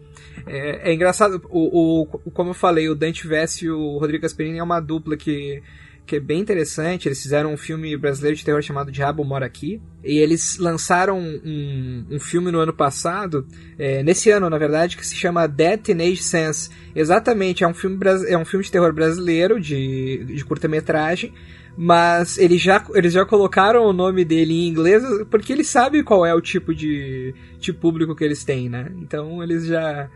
É, 0.46 0.90
é 0.90 0.94
engraçado, 0.94 1.40
o, 1.48 2.02
o, 2.02 2.30
como 2.32 2.50
eu 2.50 2.54
falei, 2.54 2.88
o 2.88 2.94
Dante 2.94 3.26
Vesse 3.28 3.66
e 3.66 3.70
o 3.70 3.98
Rodrigo 3.98 4.22
Gasperini 4.22 4.58
é 4.58 4.62
uma 4.62 4.80
dupla 4.80 5.16
que 5.16 5.62
que 6.06 6.16
é 6.16 6.20
bem 6.20 6.40
interessante. 6.40 7.08
Eles 7.08 7.20
fizeram 7.20 7.52
um 7.52 7.56
filme 7.56 7.96
brasileiro 7.96 8.36
de 8.36 8.44
terror 8.44 8.62
chamado 8.62 8.92
Diabo 8.92 9.24
Mora 9.24 9.44
Aqui. 9.44 9.80
E 10.04 10.18
eles 10.18 10.56
lançaram 10.58 11.18
um, 11.18 12.06
um 12.12 12.20
filme 12.20 12.52
no 12.52 12.60
ano 12.60 12.72
passado, 12.72 13.46
é, 13.76 14.02
nesse 14.02 14.30
ano, 14.30 14.48
na 14.48 14.56
verdade, 14.56 14.96
que 14.96 15.04
se 15.04 15.16
chama 15.16 15.46
Dead 15.48 15.80
Teenage 15.80 16.22
Sense. 16.22 16.70
Exatamente, 16.94 17.64
é 17.64 17.68
um 17.68 17.74
filme, 17.74 17.98
é 18.28 18.38
um 18.38 18.44
filme 18.44 18.64
de 18.64 18.70
terror 18.70 18.92
brasileiro, 18.92 19.60
de, 19.60 20.24
de 20.24 20.44
curta-metragem. 20.44 21.34
Mas 21.76 22.38
eles 22.38 22.62
já, 22.62 22.82
eles 22.94 23.12
já 23.12 23.26
colocaram 23.26 23.84
o 23.84 23.92
nome 23.92 24.24
dele 24.24 24.54
em 24.54 24.68
inglês 24.68 25.02
porque 25.30 25.52
eles 25.52 25.66
sabem 25.66 26.02
qual 26.02 26.24
é 26.24 26.34
o 26.34 26.40
tipo 26.40 26.74
de, 26.74 27.34
de 27.58 27.70
público 27.70 28.16
que 28.16 28.24
eles 28.24 28.44
têm, 28.44 28.70
né? 28.70 28.90
Então 29.02 29.42
eles 29.42 29.66
já 29.66 30.08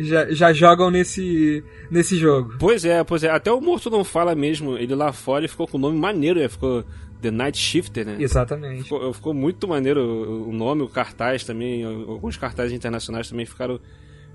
já, 0.00 0.30
já 0.30 0.52
jogam 0.52 0.90
nesse, 0.90 1.64
nesse 1.90 2.16
jogo. 2.16 2.54
Pois 2.58 2.84
é, 2.84 3.02
pois 3.02 3.24
é. 3.24 3.30
Até 3.30 3.50
o 3.50 3.60
Morto 3.60 3.88
não 3.88 4.04
fala 4.04 4.34
mesmo. 4.34 4.76
Ele 4.76 4.94
lá 4.94 5.12
fora 5.12 5.40
ele 5.40 5.48
ficou 5.48 5.66
com 5.66 5.78
o 5.78 5.80
nome 5.80 5.98
maneiro, 5.98 6.38
ele 6.38 6.48
ficou 6.48 6.84
The 7.22 7.30
Night 7.30 7.56
Shifter, 7.56 8.04
né? 8.04 8.16
Exatamente. 8.18 8.82
Ficou, 8.82 9.12
ficou 9.14 9.32
muito 9.32 9.66
maneiro 9.66 10.48
o 10.48 10.52
nome, 10.52 10.82
o 10.82 10.88
cartaz 10.88 11.44
também, 11.44 11.84
alguns 11.84 12.36
cartazes 12.36 12.72
internacionais 12.72 13.28
também 13.28 13.46
ficaram 13.46 13.80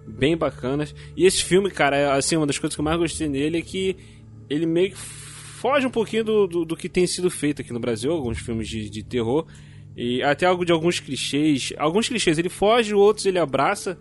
bem 0.08 0.36
bacanas. 0.36 0.96
E 1.16 1.26
esse 1.26 1.44
filme, 1.44 1.70
cara, 1.70 1.98
é, 1.98 2.12
assim, 2.12 2.36
uma 2.36 2.48
das 2.48 2.58
coisas 2.58 2.76
que 2.76 2.82
eu 2.82 2.86
mais 2.86 2.98
gostei 2.98 3.28
nele 3.28 3.60
é 3.60 3.62
que 3.62 3.96
ele 4.50 4.66
meio 4.66 4.92
que 4.92 4.98
foge 4.98 5.86
um 5.86 5.92
pouquinho 5.92 6.24
do, 6.24 6.48
do, 6.48 6.66
do, 6.66 6.78
que 6.78 6.88
tem 6.88 7.06
sido 7.06 7.30
feito 7.30 7.62
aqui 7.62 7.74
no 7.74 7.80
Brasil, 7.80 8.12
alguns 8.12 8.40
filmes 8.40 8.68
de, 8.68 8.90
de 8.90 9.04
terror. 9.04 9.46
E 9.96 10.24
até 10.24 10.46
algo 10.46 10.64
de 10.64 10.72
alguns 10.72 11.00
clichês. 11.00 11.74
Alguns 11.78 12.08
clichês 12.08 12.38
ele 12.38 12.50
foge, 12.50 12.94
outros 12.94 13.26
ele 13.26 13.40
abraça 13.40 13.98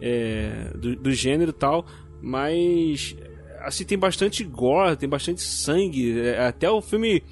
é, 0.00 0.70
do, 0.74 0.96
do 0.96 1.12
gênero 1.12 1.50
e 1.50 1.54
tal. 1.54 1.86
Mas 2.20 3.16
assim, 3.60 3.84
tem 3.84 3.98
bastante 3.98 4.44
gore, 4.44 4.96
tem 4.96 5.08
bastante 5.08 5.40
sangue. 5.40 6.18
É, 6.20 6.46
até 6.46 6.70
o 6.70 6.80
filme. 6.80 7.22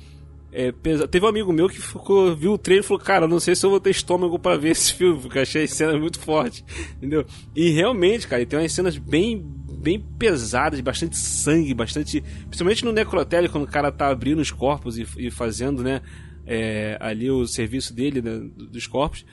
É, 0.53 0.73
pesa... 0.73 1.07
Teve 1.07 1.27
um 1.27 1.29
amigo 1.29 1.53
meu 1.53 1.69
que 1.69 1.81
ficou, 1.81 2.35
viu 2.35 2.53
o 2.53 2.59
trailer 2.59 2.85
e 2.85 2.87
falou: 2.87 3.03
Cara, 3.03 3.29
não 3.29 3.41
sei 3.41 3.55
se 3.55 3.65
eu 3.65 3.71
vou 3.71 3.81
ter 3.81 3.91
estômago 3.91 4.39
para 4.39 4.57
ver 4.57 4.71
esse 4.71 4.95
filme, 4.95 5.21
porque 5.21 5.39
achei 5.39 5.65
as 5.65 5.73
cenas 5.73 6.01
muito 6.01 6.19
fortes. 6.19 6.65
Entendeu? 6.97 7.27
E 7.55 7.71
realmente, 7.71 8.27
cara, 8.27 8.45
tem 8.47 8.59
umas 8.59 8.73
cenas 8.73 8.97
bem, 8.97 9.43
bem 9.79 10.01
pesadas, 10.19 10.81
bastante 10.81 11.17
sangue, 11.17 11.75
bastante. 11.75 12.23
Principalmente 12.49 12.85
no 12.85 12.93
necrotério, 12.93 13.51
quando 13.51 13.65
o 13.65 13.71
cara 13.71 13.93
tá 13.93 14.09
abrindo 14.09 14.41
os 14.41 14.51
corpos 14.51 14.99
e, 14.99 15.07
e 15.19 15.31
fazendo, 15.31 15.83
né? 15.83 16.01
É, 16.49 16.97
ali 17.01 17.29
o 17.29 17.45
serviço 17.45 17.93
dele, 17.93 18.23
né, 18.23 18.41
dos 18.71 18.87
corpos. 18.87 19.27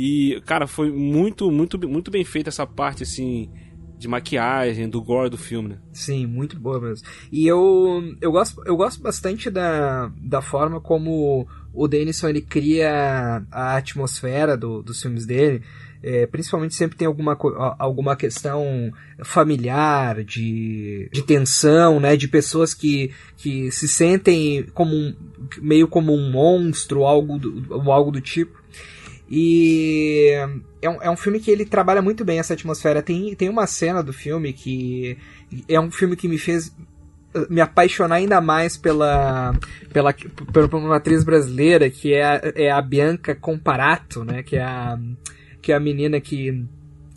E, 0.00 0.40
cara, 0.46 0.68
foi 0.68 0.92
muito, 0.92 1.50
muito, 1.50 1.76
muito 1.88 2.08
bem 2.08 2.24
feita 2.24 2.50
essa 2.50 2.64
parte, 2.64 3.02
assim 3.02 3.50
de 3.98 4.06
maquiagem, 4.06 4.88
do 4.88 5.02
gore 5.02 5.28
do 5.28 5.36
filme, 5.36 5.70
né? 5.70 5.78
Sim, 5.92 6.24
muito 6.24 6.56
boa 6.56 6.80
mesmo. 6.80 7.04
E 7.32 7.44
eu, 7.44 8.00
eu, 8.20 8.30
gosto, 8.30 8.62
eu 8.64 8.76
gosto 8.76 9.02
bastante 9.02 9.50
da, 9.50 10.12
da 10.22 10.40
forma 10.40 10.80
como 10.80 11.48
o 11.74 11.88
Denison 11.88 12.28
ele 12.28 12.40
cria 12.40 13.44
a 13.50 13.76
atmosfera 13.76 14.56
do, 14.56 14.84
dos 14.84 15.02
filmes 15.02 15.26
dele. 15.26 15.62
É, 16.00 16.28
principalmente 16.28 16.76
sempre 16.76 16.96
tem 16.96 17.08
alguma, 17.08 17.36
alguma 17.76 18.14
questão 18.14 18.92
familiar, 19.24 20.22
de, 20.22 21.10
de 21.12 21.22
tensão, 21.22 21.98
né? 21.98 22.16
De 22.16 22.28
pessoas 22.28 22.72
que, 22.72 23.12
que 23.36 23.68
se 23.72 23.88
sentem 23.88 24.64
como 24.74 24.94
um, 24.94 25.12
meio 25.60 25.88
como 25.88 26.14
um 26.14 26.30
monstro, 26.30 27.04
algo 27.04 27.36
do, 27.36 27.82
algo 27.90 28.12
do 28.12 28.20
tipo. 28.20 28.57
E 29.30 30.32
é 30.80 30.88
um, 30.88 31.02
é 31.02 31.10
um 31.10 31.16
filme 31.16 31.38
que 31.38 31.50
ele 31.50 31.64
trabalha 31.64 32.00
muito 32.00 32.24
bem 32.24 32.38
essa 32.38 32.54
atmosfera. 32.54 33.02
Tem, 33.02 33.34
tem 33.34 33.48
uma 33.48 33.66
cena 33.66 34.02
do 34.02 34.12
filme 34.12 34.52
que 34.52 35.18
é 35.68 35.78
um 35.78 35.90
filme 35.90 36.16
que 36.16 36.28
me 36.28 36.38
fez 36.38 36.68
uh, 37.34 37.46
me 37.50 37.60
apaixonar 37.60 38.16
ainda 38.16 38.40
mais 38.40 38.76
pela, 38.76 39.52
pela, 39.92 40.14
pela, 40.52 40.66
uma 40.76 40.96
atriz 40.96 41.24
brasileira, 41.24 41.90
que 41.90 42.14
é 42.14 42.24
a, 42.24 42.40
é 42.54 42.70
a 42.70 42.80
Bianca 42.80 43.34
Comparato, 43.34 44.24
né? 44.24 44.42
Que 44.42 44.56
é 44.56 44.62
a, 44.62 44.98
que 45.60 45.72
é 45.72 45.74
a 45.74 45.80
menina 45.80 46.20
que 46.20 46.64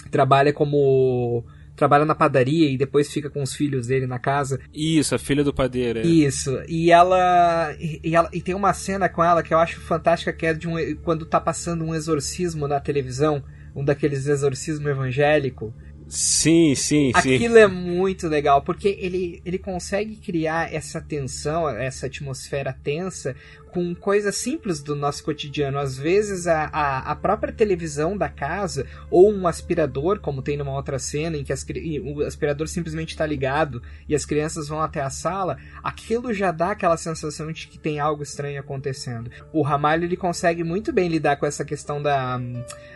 trabalha 0.10 0.52
como 0.52 1.46
trabalha 1.82 2.06
na 2.06 2.14
padaria 2.14 2.70
e 2.70 2.78
depois 2.78 3.12
fica 3.12 3.28
com 3.28 3.42
os 3.42 3.56
filhos 3.56 3.88
dele 3.88 4.06
na 4.06 4.20
casa. 4.20 4.60
Isso, 4.72 5.16
a 5.16 5.18
filha 5.18 5.44
do 5.44 5.52
padeiro. 5.52 5.98
É. 5.98 6.04
Isso. 6.04 6.62
E 6.68 6.92
ela, 6.92 7.76
e 7.80 8.16
ela 8.16 8.30
e 8.32 8.40
tem 8.40 8.54
uma 8.54 8.72
cena 8.72 9.10
com 9.10 9.24
ela 9.24 9.42
que 9.42 9.52
eu 9.52 9.58
acho 9.58 9.82
fantástica 9.82 10.32
que 10.32 10.46
é 10.46 10.54
de 10.54 10.68
um 10.68 10.76
quando 11.04 11.26
tá 11.26 11.42
passando 11.42 11.84
um 11.84 11.96
exorcismo 11.96 12.68
na 12.68 12.80
televisão, 12.80 13.44
um 13.76 13.84
daqueles 13.84 14.28
exorcismo 14.28 14.88
evangélico. 14.90 15.74
Sim, 16.08 16.76
sim, 16.76 17.12
Aquilo 17.16 17.24
sim. 17.24 17.36
Aquilo 17.36 17.58
é 17.58 17.68
muito 17.68 18.28
legal, 18.28 18.62
porque 18.62 18.98
ele, 19.00 19.42
ele 19.44 19.58
consegue 19.58 20.18
criar 20.18 20.72
essa 20.72 21.02
tensão, 21.02 21.68
essa 21.70 22.06
atmosfera 22.06 22.78
tensa, 22.84 23.34
com 23.72 23.96
coisas 23.96 24.36
simples 24.36 24.82
do 24.82 24.96
nosso 24.96 25.24
cotidiano. 25.24 25.80
Às 25.80 25.98
vezes 25.98 26.46
a, 26.46 26.70
a, 26.72 27.12
a, 27.12 27.16
própria 27.16 27.54
televisão 27.54 28.18
da 28.18 28.30
casa 28.30 28.86
ou 29.10 29.32
um 29.32 29.48
aspirador, 29.48 30.20
como 30.20 30.42
tem 30.42 30.58
numa 30.58 30.74
outra 30.74 31.00
cena 31.00 31.38
em 31.38 31.44
que 31.44 31.54
as, 31.54 31.66
o 32.04 32.22
aspirador 32.22 32.68
simplesmente 32.68 33.10
está 33.10 33.26
ligado 33.26 33.82
e 34.08 34.14
as 34.14 34.26
crianças 34.26 34.68
vão 34.68 34.82
até 34.82 35.02
a 35.02 35.10
sala, 35.10 35.58
aquilo 35.84 36.34
já 36.34 36.52
dá 36.52 36.72
aquela 36.72 36.98
sensação 36.98 37.52
de 37.52 37.68
que 37.68 37.80
tem 37.80 38.00
algo 38.00 38.24
estranho 38.24 38.60
acontecendo. 38.60 39.32
O 39.54 39.62
Ramalho 39.62 40.04
ele 40.04 40.18
consegue 40.18 40.64
muito 40.64 40.92
bem 40.92 41.08
lidar 41.08 41.38
com 41.38 41.46
essa 41.46 41.64
questão 41.64 42.02
da, 42.02 42.40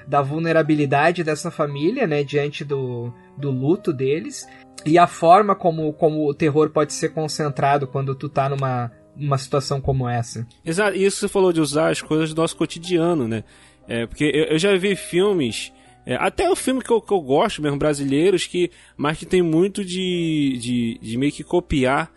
da 0.08 0.22
vulnerabilidade 0.22 1.24
dessa 1.24 1.50
família, 1.50 2.06
né, 2.06 2.24
diante 2.24 2.66
do, 2.66 3.14
do 3.38 3.50
luto 3.50 3.94
deles. 3.94 4.46
E 4.86 5.00
a 5.00 5.08
forma 5.08 5.56
como, 5.56 5.92
como 5.94 6.30
o 6.30 6.34
terror 6.34 6.70
pode 6.70 6.94
ser 6.94 7.10
concentrado 7.10 7.88
quando 7.88 8.14
tu 8.14 8.30
tá 8.30 8.50
numa, 8.50 8.92
uma 9.16 9.38
situação 9.38 9.80
como 9.80 10.08
essa. 10.08 10.48
Exato, 10.64 10.98
isso 10.98 11.18
você 11.18 11.28
falou 11.28 11.54
de 11.54 11.62
usar 11.62 11.90
as 11.90 12.02
coisas 12.02 12.34
do 12.34 12.42
nosso 12.42 12.56
cotidiano, 12.56 13.28
né? 13.28 13.44
É, 13.88 14.06
porque 14.06 14.24
eu, 14.24 14.46
eu 14.46 14.60
já 14.60 14.76
vi 14.76 14.96
filmes, 14.96 15.72
é, 16.06 16.16
até 16.16 16.50
o 16.50 16.56
filme 16.56 16.82
que 16.82 16.92
eu, 16.92 17.02
que 17.02 17.14
eu 17.14 17.22
gosto 17.22 17.62
mesmo, 17.62 17.78
brasileiros, 17.78 18.46
que, 18.48 18.72
mas 18.98 19.18
que 19.18 19.26
tem 19.26 19.42
muito 19.42 19.84
de, 19.84 20.58
de, 20.60 21.00
de 21.02 21.18
meio 21.18 21.32
que 21.32 21.44
copiar 21.44 22.12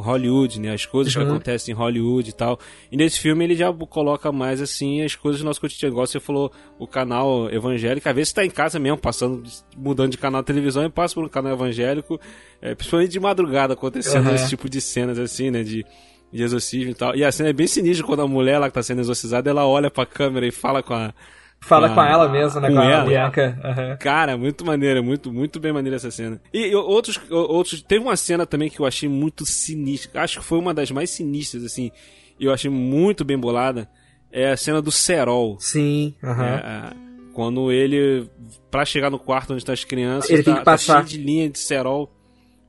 Hollywood, 0.00 0.58
né? 0.60 0.72
As 0.72 0.86
coisas 0.86 1.14
uhum. 1.14 1.22
que 1.22 1.28
acontecem 1.28 1.74
em 1.74 1.76
Hollywood 1.76 2.30
e 2.30 2.32
tal. 2.32 2.58
E 2.90 2.96
nesse 2.96 3.18
filme 3.18 3.44
ele 3.44 3.54
já 3.54 3.72
coloca 3.72 4.32
mais 4.32 4.60
assim 4.60 5.02
as 5.02 5.14
coisas 5.14 5.40
do 5.40 5.44
nosso 5.44 5.60
cotidiano. 5.60 5.92
Igual 5.92 6.06
você 6.06 6.20
falou, 6.20 6.50
o 6.78 6.86
canal 6.86 7.50
evangélico. 7.50 8.08
Às 8.08 8.14
vezes 8.14 8.28
você 8.30 8.34
tá 8.36 8.44
em 8.44 8.50
casa 8.50 8.78
mesmo, 8.78 8.98
passando, 8.98 9.42
mudando 9.76 10.10
de 10.10 10.18
canal 10.18 10.40
de 10.40 10.46
televisão 10.46 10.84
e 10.84 10.88
passa 10.88 11.14
por 11.14 11.24
um 11.24 11.28
canal 11.28 11.52
evangélico. 11.52 12.18
É, 12.60 12.74
principalmente 12.74 13.10
de 13.10 13.20
madrugada 13.20 13.74
acontecendo 13.74 14.28
uhum. 14.28 14.34
esse 14.34 14.48
tipo 14.48 14.68
de 14.68 14.80
cenas 14.80 15.18
assim, 15.18 15.50
né? 15.50 15.62
De 15.62 15.84
de 16.32 16.42
exorcismo 16.42 16.90
e 16.90 16.94
tal. 16.94 17.14
E 17.14 17.24
a 17.24 17.30
cena 17.30 17.50
é 17.50 17.52
bem 17.52 17.66
sinistra 17.66 18.06
quando 18.06 18.22
a 18.22 18.28
mulher 18.28 18.58
lá 18.58 18.68
que 18.68 18.74
tá 18.74 18.82
sendo 18.82 19.00
exorcizada, 19.00 19.50
ela 19.50 19.66
olha 19.66 19.90
pra 19.90 20.06
câmera 20.06 20.46
e 20.46 20.50
fala 20.50 20.82
com 20.82 20.94
a. 20.94 21.12
Fala 21.60 21.88
com, 21.88 22.00
a, 22.00 22.04
com 22.04 22.10
ela 22.10 22.28
mesma, 22.28 22.60
né? 22.60 22.68
Com, 22.68 22.74
com 22.74 22.80
a 22.80 23.04
Bianca. 23.04 23.58
Uhum. 23.62 23.96
Cara, 23.98 24.36
muito 24.36 24.64
maneira, 24.64 25.00
muito, 25.00 25.32
muito 25.32 25.60
bem 25.60 25.72
maneira 25.72 25.96
essa 25.96 26.10
cena. 26.10 26.40
E, 26.52 26.74
outros, 26.74 27.20
outros. 27.30 27.82
Teve 27.82 28.02
uma 28.02 28.16
cena 28.16 28.44
também 28.44 28.68
que 28.68 28.80
eu 28.80 28.86
achei 28.86 29.08
muito 29.08 29.46
sinistra. 29.46 30.22
Acho 30.22 30.40
que 30.40 30.44
foi 30.44 30.58
uma 30.58 30.74
das 30.74 30.90
mais 30.90 31.10
sinistras, 31.10 31.62
assim. 31.62 31.92
E 32.40 32.46
eu 32.46 32.52
achei 32.52 32.70
muito 32.70 33.24
bem 33.24 33.38
bolada. 33.38 33.88
É 34.32 34.50
a 34.50 34.56
cena 34.56 34.82
do 34.82 34.90
Serol. 34.90 35.56
Sim. 35.60 36.14
Uhum. 36.20 36.42
É, 36.42 36.92
quando 37.32 37.70
ele, 37.70 38.28
pra 38.70 38.84
chegar 38.84 39.10
no 39.10 39.18
quarto 39.18 39.52
onde 39.52 39.64
tá 39.64 39.72
as 39.72 39.84
crianças, 39.84 40.30
ele 40.30 40.42
tá, 40.42 40.50
tem 40.50 40.58
que 40.58 40.64
passar. 40.64 40.94
tá 40.94 41.06
cheio 41.06 41.20
de 41.20 41.24
linha 41.24 41.48
de 41.48 41.58
cerol, 41.58 42.12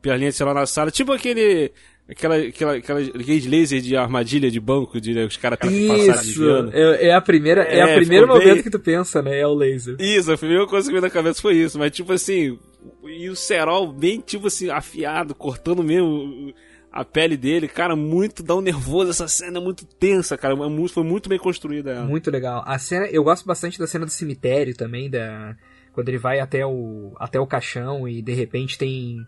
pela 0.02 0.18
linha 0.18 0.30
de 0.30 0.36
cerol 0.36 0.54
na 0.54 0.66
sala. 0.66 0.92
Tipo 0.92 1.14
aquele 1.14 1.72
Aquela, 2.08 2.36
aquela, 2.36 2.76
aquela 2.76 3.00
aqueles 3.00 3.46
laser 3.46 3.80
de 3.80 3.96
armadilha 3.96 4.52
de 4.52 4.60
banco, 4.60 5.00
de 5.00 5.14
né, 5.14 5.26
os 5.26 5.38
caras 5.38 5.58
têm 5.58 5.70
que 5.70 5.88
passar 5.88 6.22
desviando. 6.22 6.72
É, 6.74 7.08
é 7.08 7.14
a 7.14 7.22
primeira, 7.22 7.64
é, 7.64 7.78
é 7.78 7.82
a 7.82 7.96
primeiro 7.96 8.28
momento 8.28 8.56
bem... 8.56 8.64
que 8.64 8.70
tu 8.70 8.80
pensa, 8.80 9.22
né? 9.22 9.40
É 9.40 9.48
o 9.48 9.54
laser. 9.54 9.96
Isso, 10.00 10.32
a 10.32 10.38
primeira 10.38 10.68
coisa 10.68 10.86
que 10.86 10.92
veio 10.92 11.02
na 11.02 11.10
cabeça 11.10 11.42
foi 11.42 11.56
isso. 11.56 11.80
Mas 11.80 11.92
tipo 11.92 12.12
assim, 12.12 12.60
e 13.06 13.30
o 13.30 13.36
Serol 13.36 13.94
bem, 13.94 14.20
tipo 14.20 14.48
assim, 14.48 14.70
afiado, 14.70 15.34
cortando 15.34 15.82
mesmo 15.82 16.54
a 16.92 17.06
pele 17.06 17.38
dele, 17.38 17.68
cara, 17.68 17.96
muito 17.96 18.44
dá 18.44 18.56
um 18.56 18.62
nervoso 18.62 19.10
essa 19.10 19.28
cena, 19.28 19.60
muito 19.60 19.84
tensa, 19.84 20.38
cara, 20.38 20.54
é 20.54 20.88
foi 20.90 21.04
muito 21.04 21.28
bem 21.28 21.40
construída 21.40 21.92
ela. 21.92 22.06
Muito 22.06 22.30
legal. 22.30 22.64
A 22.68 22.78
cena, 22.78 23.08
eu 23.08 23.24
gosto 23.24 23.46
bastante 23.46 23.80
da 23.80 23.88
cena 23.88 24.06
do 24.06 24.12
cemitério 24.12 24.76
também, 24.76 25.10
da 25.10 25.56
quando 25.94 26.10
ele 26.10 26.18
vai 26.18 26.40
até 26.40 26.66
o 26.66 27.14
até 27.18 27.40
o 27.40 27.48
caixão 27.48 28.08
e 28.08 28.22
de 28.22 28.34
repente 28.34 28.78
tem 28.78 29.26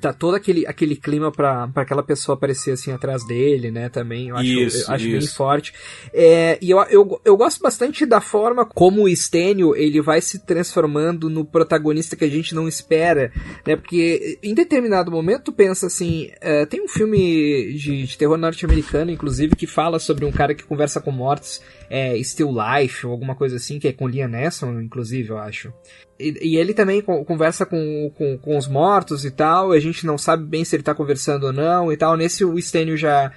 tá 0.00 0.12
todo 0.12 0.34
aquele, 0.34 0.66
aquele 0.66 0.96
clima 0.96 1.30
para 1.30 1.70
aquela 1.74 2.02
pessoa 2.02 2.36
aparecer 2.36 2.72
assim 2.72 2.92
atrás 2.92 3.26
dele, 3.26 3.70
né? 3.70 3.88
Também, 3.88 4.28
eu 4.28 4.36
acho, 4.36 4.48
isso, 4.48 4.90
eu 4.90 4.94
acho 4.94 5.04
bem 5.04 5.26
forte. 5.26 5.72
É, 6.12 6.58
e 6.60 6.70
eu, 6.70 6.78
eu, 6.84 7.20
eu 7.24 7.36
gosto 7.36 7.60
bastante 7.60 8.04
da 8.04 8.20
forma 8.20 8.64
como 8.64 9.04
o 9.04 9.16
Stênio 9.16 9.74
ele 9.74 10.00
vai 10.00 10.20
se 10.20 10.44
transformando 10.44 11.30
no 11.30 11.44
protagonista 11.44 12.16
que 12.16 12.24
a 12.24 12.30
gente 12.30 12.54
não 12.54 12.68
espera, 12.68 13.32
né? 13.66 13.76
Porque 13.76 14.38
em 14.42 14.54
determinado 14.54 15.10
momento 15.10 15.44
tu 15.44 15.52
pensa 15.52 15.86
assim, 15.86 16.30
é, 16.40 16.66
tem 16.66 16.82
um 16.82 16.88
filme 16.88 17.72
de, 17.74 18.04
de 18.04 18.18
terror 18.18 18.36
norte-americano, 18.36 19.10
inclusive, 19.10 19.54
que 19.54 19.66
fala 19.66 19.98
sobre 19.98 20.24
um 20.24 20.32
cara 20.32 20.54
que 20.54 20.64
conversa 20.64 21.00
com 21.00 21.10
mortos, 21.10 21.62
é, 21.88 22.20
Still 22.22 22.50
Life, 22.52 23.06
ou 23.06 23.12
alguma 23.12 23.34
coisa 23.34 23.56
assim, 23.56 23.78
que 23.78 23.88
é 23.88 23.92
com 23.92 24.08
Liam 24.08 24.28
Neeson, 24.28 24.80
inclusive, 24.80 25.30
eu 25.30 25.38
acho. 25.38 25.72
E, 26.18 26.52
e, 26.52 26.56
ele 26.56 26.72
também 26.72 27.02
conversa 27.02 27.66
com, 27.66 28.10
com, 28.16 28.38
com, 28.38 28.56
os 28.56 28.66
mortos 28.66 29.24
e 29.24 29.30
tal, 29.30 29.74
e 29.74 29.76
a 29.76 29.80
gente 29.80 30.06
não 30.06 30.16
sabe 30.16 30.44
bem 30.44 30.64
se 30.64 30.74
ele 30.74 30.82
tá 30.82 30.94
conversando 30.94 31.46
ou 31.46 31.52
não 31.52 31.92
e 31.92 31.96
tal. 31.96 32.16
Nesse 32.16 32.44
o 32.44 32.60
Stênio 32.60 32.96
já, 32.96 33.32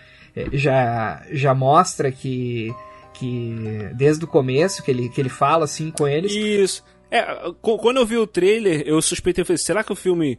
já, 0.54 1.26
já 1.32 1.54
mostra 1.54 2.12
que, 2.12 2.74
que 3.14 3.56
desde 3.96 4.24
o 4.24 4.28
começo 4.28 4.82
que 4.84 4.92
ele, 4.92 5.10
que 5.10 5.20
ele 5.20 5.30
fala 5.30 5.66
assim 5.66 5.92
com 5.92 6.08
eles. 6.08 6.32
Isso. 6.32 6.84
É, 7.12 7.26
quando 7.62 7.98
eu 7.98 8.06
vi 8.06 8.18
o 8.18 8.28
trailer, 8.28 8.84
eu 8.86 9.02
suspeitei, 9.02 9.42
eu 9.42 9.46
falei, 9.46 9.58
será 9.58 9.84
que 9.84 9.92
o 9.92 9.96
filme 9.96 10.38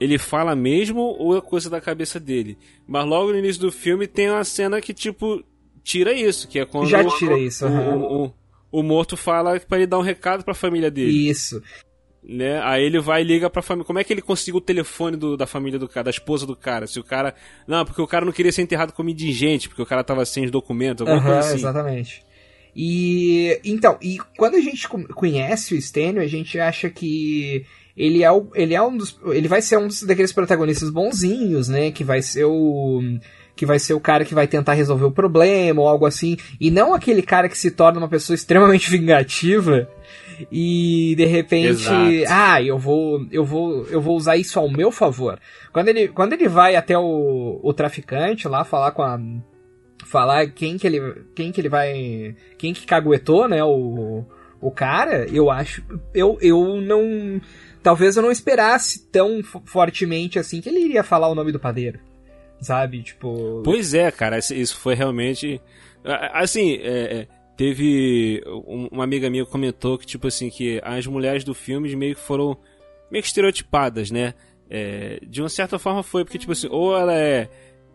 ele 0.00 0.18
fala 0.18 0.54
mesmo 0.54 1.00
ou 1.00 1.36
é 1.36 1.40
coisa 1.40 1.68
da 1.68 1.80
cabeça 1.80 2.18
dele? 2.18 2.56
Mas 2.86 3.04
logo 3.04 3.32
no 3.32 3.38
início 3.38 3.60
do 3.60 3.72
filme 3.72 4.06
tem 4.06 4.30
uma 4.30 4.44
cena 4.44 4.80
que, 4.80 4.94
tipo, 4.94 5.42
tira 5.82 6.12
isso, 6.12 6.48
que 6.48 6.58
é 6.58 6.64
quando... 6.64 6.88
Já 6.88 7.04
tira 7.04 7.38
isso, 7.38 7.66
uhum. 7.66 8.24
o, 8.24 8.34
o 8.72 8.82
morto 8.82 9.16
fala 9.16 9.60
para 9.60 9.78
ele 9.78 9.86
dar 9.86 9.98
um 9.98 10.02
recado 10.02 10.42
para 10.42 10.52
a 10.52 10.56
família 10.56 10.90
dele. 10.90 11.28
Isso. 11.28 11.62
Né? 12.24 12.60
Aí 12.62 12.84
ele 12.84 13.00
vai 13.00 13.20
e 13.20 13.24
liga 13.24 13.50
pra 13.50 13.60
família. 13.60 13.84
Como 13.84 13.98
é 13.98 14.04
que 14.04 14.12
ele 14.12 14.22
conseguiu 14.22 14.56
o 14.56 14.60
telefone 14.60 15.16
do, 15.16 15.36
da 15.36 15.46
família 15.46 15.78
do 15.78 15.88
cara, 15.88 16.04
da 16.04 16.10
esposa 16.10 16.46
do 16.46 16.56
cara? 16.56 16.86
Se 16.86 16.98
o 16.98 17.04
cara. 17.04 17.34
Não, 17.66 17.84
porque 17.84 18.00
o 18.00 18.06
cara 18.06 18.24
não 18.24 18.32
queria 18.32 18.52
ser 18.52 18.62
enterrado 18.62 18.92
como 18.92 19.10
indigente, 19.10 19.68
porque 19.68 19.82
o 19.82 19.86
cara 19.86 20.02
tava 20.02 20.24
sem 20.24 20.44
os 20.44 20.50
documentos, 20.50 21.02
alguma 21.02 21.18
uhum, 21.18 21.24
coisa 21.24 21.40
assim. 21.40 21.58
Exatamente. 21.58 22.24
E. 22.74 23.60
Então, 23.64 23.98
e 24.00 24.18
quando 24.36 24.54
a 24.54 24.60
gente 24.60 24.88
conhece 24.88 25.74
o 25.74 25.82
Stênio, 25.82 26.22
a 26.22 26.26
gente 26.26 26.58
acha 26.58 26.88
que 26.88 27.66
ele 27.96 28.22
é, 28.22 28.30
o, 28.30 28.48
ele 28.54 28.74
é 28.74 28.80
um 28.80 28.96
dos. 28.96 29.18
Ele 29.26 29.48
vai 29.48 29.60
ser 29.60 29.76
um 29.78 29.88
dos, 29.88 30.02
daqueles 30.04 30.32
protagonistas 30.32 30.90
bonzinhos, 30.90 31.68
né? 31.68 31.90
Que 31.90 32.04
vai 32.04 32.22
ser 32.22 32.44
o 32.44 33.02
que 33.62 33.66
vai 33.66 33.78
ser 33.78 33.94
o 33.94 34.00
cara 34.00 34.24
que 34.24 34.34
vai 34.34 34.48
tentar 34.48 34.72
resolver 34.72 35.04
o 35.04 35.12
problema 35.12 35.80
ou 35.80 35.86
algo 35.86 36.04
assim, 36.04 36.36
e 36.60 36.68
não 36.68 36.92
aquele 36.92 37.22
cara 37.22 37.48
que 37.48 37.56
se 37.56 37.70
torna 37.70 38.00
uma 38.00 38.08
pessoa 38.08 38.34
extremamente 38.34 38.90
vingativa 38.90 39.88
e 40.50 41.14
de 41.16 41.24
repente, 41.26 41.68
Exato. 41.68 42.24
ah, 42.28 42.60
eu 42.60 42.76
vou, 42.76 43.24
eu 43.30 43.44
vou, 43.44 43.86
eu 43.86 44.00
vou 44.00 44.16
usar 44.16 44.36
isso 44.36 44.58
ao 44.58 44.68
meu 44.68 44.90
favor. 44.90 45.38
Quando 45.72 45.86
ele, 45.86 46.08
quando 46.08 46.32
ele 46.32 46.48
vai 46.48 46.74
até 46.74 46.98
o, 46.98 47.60
o 47.62 47.72
traficante 47.72 48.48
lá 48.48 48.64
falar 48.64 48.90
com 48.90 49.02
a 49.02 49.16
falar 50.04 50.48
quem 50.48 50.76
que 50.76 50.84
ele, 50.84 51.22
quem 51.36 51.52
que 51.52 51.60
ele 51.60 51.68
vai, 51.68 52.34
quem 52.58 52.74
que 52.74 52.84
caguetou, 52.84 53.46
né, 53.46 53.62
o 53.62 54.24
o 54.60 54.72
cara, 54.72 55.24
eu 55.32 55.52
acho, 55.52 55.84
eu 56.12 56.36
eu 56.40 56.80
não 56.80 57.40
talvez 57.80 58.16
eu 58.16 58.24
não 58.24 58.32
esperasse 58.32 59.08
tão 59.08 59.40
fortemente 59.64 60.36
assim 60.40 60.60
que 60.60 60.68
ele 60.68 60.80
iria 60.80 61.04
falar 61.04 61.28
o 61.28 61.34
nome 61.36 61.52
do 61.52 61.60
padeiro. 61.60 62.00
Sabe? 62.62 63.02
Tipo. 63.02 63.60
Pois 63.64 63.92
é, 63.92 64.10
cara, 64.10 64.38
isso 64.38 64.76
foi 64.78 64.94
realmente. 64.94 65.60
Assim, 66.32 66.78
é, 66.80 67.26
teve. 67.56 68.42
Uma 68.90 69.04
amiga 69.04 69.28
minha 69.28 69.44
comentou 69.44 69.98
que, 69.98 70.06
tipo 70.06 70.28
assim, 70.28 70.48
que 70.48 70.80
as 70.82 71.06
mulheres 71.06 71.44
do 71.44 71.54
filme 71.54 71.94
meio 71.94 72.14
que 72.14 72.20
foram 72.20 72.56
meio 73.10 73.22
que 73.22 73.28
estereotipadas, 73.28 74.10
né? 74.10 74.32
É, 74.70 75.20
de 75.28 75.42
uma 75.42 75.48
certa 75.48 75.78
forma 75.78 76.02
foi, 76.02 76.24
porque, 76.24 76.38
tipo 76.38 76.52
assim, 76.52 76.68
ou 76.70 76.96
ela 76.96 77.12
é 77.12 77.50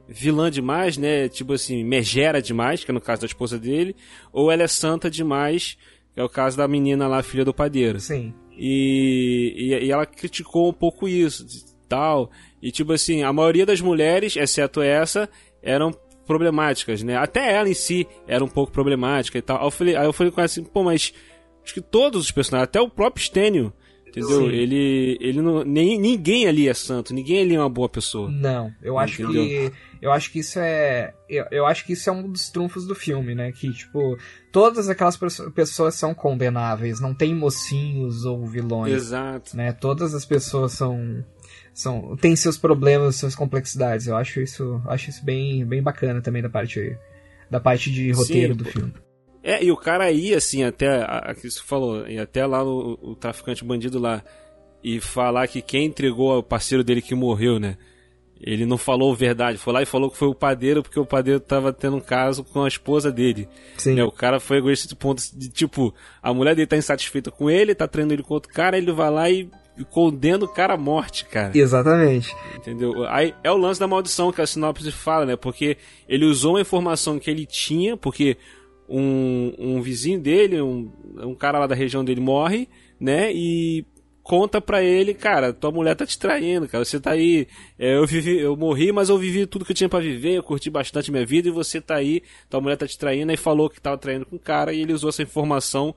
vilã 0.07 0.51
demais, 0.51 0.97
né? 0.97 1.27
Tipo 1.27 1.53
assim, 1.53 1.83
megera 1.83 2.41
demais, 2.41 2.83
que 2.83 2.91
é 2.91 2.93
no 2.93 3.01
caso 3.01 3.21
da 3.21 3.27
esposa 3.27 3.57
dele, 3.57 3.95
ou 4.31 4.51
ela 4.51 4.63
é 4.63 4.67
santa 4.67 5.09
demais, 5.09 5.77
que 6.13 6.19
é 6.19 6.23
o 6.23 6.29
caso 6.29 6.55
da 6.55 6.67
menina 6.67 7.07
lá, 7.07 7.23
filha 7.23 7.43
do 7.43 7.53
padeiro. 7.53 7.99
Sim. 7.99 8.33
E, 8.51 9.53
e, 9.55 9.85
e 9.85 9.91
ela 9.91 10.05
criticou 10.05 10.69
um 10.69 10.73
pouco 10.73 11.07
isso, 11.07 11.45
tal. 11.87 12.29
E 12.61 12.71
tipo 12.71 12.93
assim, 12.93 13.23
a 13.23 13.31
maioria 13.31 13.65
das 13.65 13.81
mulheres, 13.81 14.35
exceto 14.35 14.81
essa, 14.81 15.29
eram 15.61 15.91
problemáticas, 16.25 17.01
né? 17.01 17.15
Até 17.15 17.53
ela 17.53 17.69
em 17.69 17.73
si 17.73 18.07
era 18.27 18.43
um 18.43 18.49
pouco 18.49 18.71
problemática 18.71 19.37
e 19.37 19.41
tal. 19.41 19.57
Aí 19.57 19.65
eu 19.65 19.71
falei, 19.71 19.95
aí 19.95 20.05
eu 20.05 20.13
falei 20.13 20.31
com 20.31 20.41
ela 20.41 20.45
assim, 20.45 20.63
pô, 20.63 20.83
mas 20.83 21.13
acho 21.63 21.73
que 21.73 21.81
todos 21.81 22.25
os 22.25 22.31
personagens, 22.31 22.67
até 22.67 22.81
o 22.81 22.89
próprio 22.89 23.23
Stênio, 23.23 23.73
entendeu? 24.07 24.41
Sim. 24.41 24.49
Ele, 24.49 25.17
ele 25.21 25.41
não, 25.41 25.63
nem, 25.63 25.99
ninguém 25.99 26.47
ali 26.47 26.67
é 26.67 26.73
santo, 26.73 27.13
ninguém 27.13 27.41
ali 27.41 27.55
é 27.55 27.59
uma 27.59 27.69
boa 27.69 27.87
pessoa. 27.87 28.29
Não, 28.29 28.71
eu 28.81 28.97
acho 28.99 29.21
entendeu? 29.21 29.43
que 29.43 29.73
eu 30.01 30.11
acho 30.11 30.31
que 30.31 30.39
isso 30.39 30.59
é 30.59 31.13
eu, 31.27 31.45
eu 31.51 31.65
acho 31.65 31.85
que 31.85 31.93
isso 31.93 32.09
é 32.09 32.13
um 32.13 32.29
dos 32.29 32.49
trunfos 32.49 32.85
do 32.85 32.93
filme, 32.93 33.33
né? 33.33 33.51
Que 33.51 33.71
tipo 33.71 34.17
todas 34.51 34.89
aquelas 34.89 35.17
pessoas 35.53 35.95
são 35.95 36.13
condenáveis, 36.13 36.99
não 36.99 37.13
tem 37.13 37.33
mocinhos 37.33 38.25
ou 38.25 38.45
vilões. 38.45 38.93
Exato. 38.93 39.55
Né? 39.55 39.71
Todas 39.71 40.13
as 40.13 40.25
pessoas 40.25 40.73
são 40.73 41.23
são 41.77 42.17
têm 42.17 42.35
seus 42.35 42.57
problemas, 42.57 43.17
suas 43.17 43.35
complexidades. 43.35 44.07
Eu 44.07 44.17
acho 44.17 44.41
isso, 44.41 44.81
acho 44.87 45.11
isso 45.11 45.23
bem, 45.23 45.63
bem 45.63 45.79
bacana 45.79 46.19
também 46.21 46.41
da 46.41 46.49
parte 46.49 46.97
da 47.51 47.59
parte 47.59 47.91
de 47.91 48.11
roteiro 48.11 48.53
Sim, 48.53 48.57
do 48.57 48.63
pô. 48.63 48.71
filme. 48.71 48.93
É, 49.43 49.63
e 49.63 49.71
o 49.71 49.77
cara 49.77 50.11
ia 50.11 50.37
assim 50.37 50.63
até 50.63 51.03
a, 51.03 51.35
que 51.35 51.49
você 51.49 51.61
falou, 51.61 52.07
e 52.07 52.17
até 52.17 52.47
lá 52.47 52.63
no 52.63 52.97
o 52.99 53.15
traficante 53.15 53.63
bandido 53.63 53.99
lá 53.99 54.23
e 54.83 54.99
falar 54.99 55.47
que 55.47 55.61
quem 55.61 55.85
entregou 55.85 56.39
o 56.39 56.43
parceiro 56.43 56.83
dele 56.83 56.99
que 57.01 57.13
morreu, 57.13 57.59
né? 57.59 57.77
Ele 58.41 58.65
não 58.65 58.77
falou 58.77 59.15
verdade, 59.15 59.59
foi 59.59 59.71
lá 59.71 59.83
e 59.83 59.85
falou 59.85 60.09
que 60.09 60.17
foi 60.17 60.27
o 60.27 60.35
padeiro 60.35 60.81
porque 60.81 60.99
o 60.99 61.05
padeiro 61.05 61.39
tava 61.39 61.71
tendo 61.71 61.97
um 61.97 62.01
caso 62.01 62.43
com 62.43 62.63
a 62.63 62.67
esposa 62.67 63.11
dele. 63.11 63.47
Sim. 63.77 63.93
Né, 63.93 64.03
o 64.03 64.11
cara 64.11 64.39
foi 64.39 64.57
egoísta 64.57 64.87
de 64.87 64.95
ponto 64.95 65.21
de 65.35 65.47
tipo, 65.47 65.93
a 66.23 66.33
mulher 66.33 66.55
dele 66.55 66.67
tá 66.67 66.75
insatisfeita 66.75 67.29
com 67.29 67.51
ele, 67.51 67.75
tá 67.75 67.87
treinando 67.87 68.15
ele 68.15 68.23
com 68.23 68.33
outro 68.33 68.51
cara, 68.51 68.77
ele 68.77 68.91
vai 68.91 69.11
lá 69.11 69.29
e 69.29 69.47
condena 69.85 70.43
o 70.43 70.47
cara 70.47 70.73
à 70.73 70.77
morte, 70.77 71.25
cara. 71.25 71.57
Exatamente. 71.57 72.35
Entendeu? 72.55 73.05
Aí 73.07 73.33
é 73.43 73.51
o 73.51 73.57
lance 73.57 73.79
da 73.79 73.87
maldição 73.87 74.31
que 74.31 74.41
a 74.41 74.47
sinopse 74.47 74.91
fala, 74.91 75.25
né? 75.25 75.35
Porque 75.35 75.77
ele 76.07 76.25
usou 76.25 76.53
uma 76.53 76.61
informação 76.61 77.19
que 77.19 77.29
ele 77.29 77.45
tinha, 77.45 77.95
porque 77.95 78.37
um, 78.89 79.53
um 79.57 79.81
vizinho 79.81 80.19
dele, 80.19 80.61
um, 80.61 80.91
um 81.17 81.35
cara 81.35 81.59
lá 81.59 81.67
da 81.67 81.75
região 81.75 82.03
dele 82.03 82.21
morre, 82.21 82.67
né? 82.99 83.31
E 83.33 83.85
conta 84.27 84.59
pra 84.59 84.83
ele, 84.83 85.13
cara, 85.13 85.53
tua 85.53 85.71
mulher 85.71 85.95
tá 85.95 86.05
te 86.05 86.19
traindo, 86.19 86.67
cara. 86.67 86.83
Você 86.83 86.99
tá 86.99 87.11
aí, 87.11 87.47
é, 87.79 87.95
eu 87.95 88.05
vivi, 88.05 88.37
eu 88.37 88.57
morri, 88.57 88.91
mas 88.91 89.07
eu 89.07 89.17
vivi 89.17 89.45
tudo 89.45 89.63
que 89.63 89.71
eu 89.71 89.75
tinha 89.75 89.87
para 89.87 89.99
viver, 90.03 90.33
eu 90.33 90.43
curti 90.43 90.69
bastante 90.69 91.09
minha 91.11 91.25
vida 91.25 91.47
e 91.47 91.51
você 91.51 91.79
tá 91.79 91.95
aí, 91.95 92.21
tua 92.49 92.59
mulher 92.59 92.75
tá 92.75 92.85
te 92.85 92.97
traindo, 92.97 93.31
e 93.31 93.37
falou 93.37 93.69
que 93.69 93.79
tava 93.79 93.97
traindo 93.97 94.25
com 94.25 94.35
o 94.35 94.39
cara 94.39 94.73
e 94.73 94.81
ele 94.81 94.91
usou 94.91 95.09
essa 95.09 95.23
informação 95.23 95.95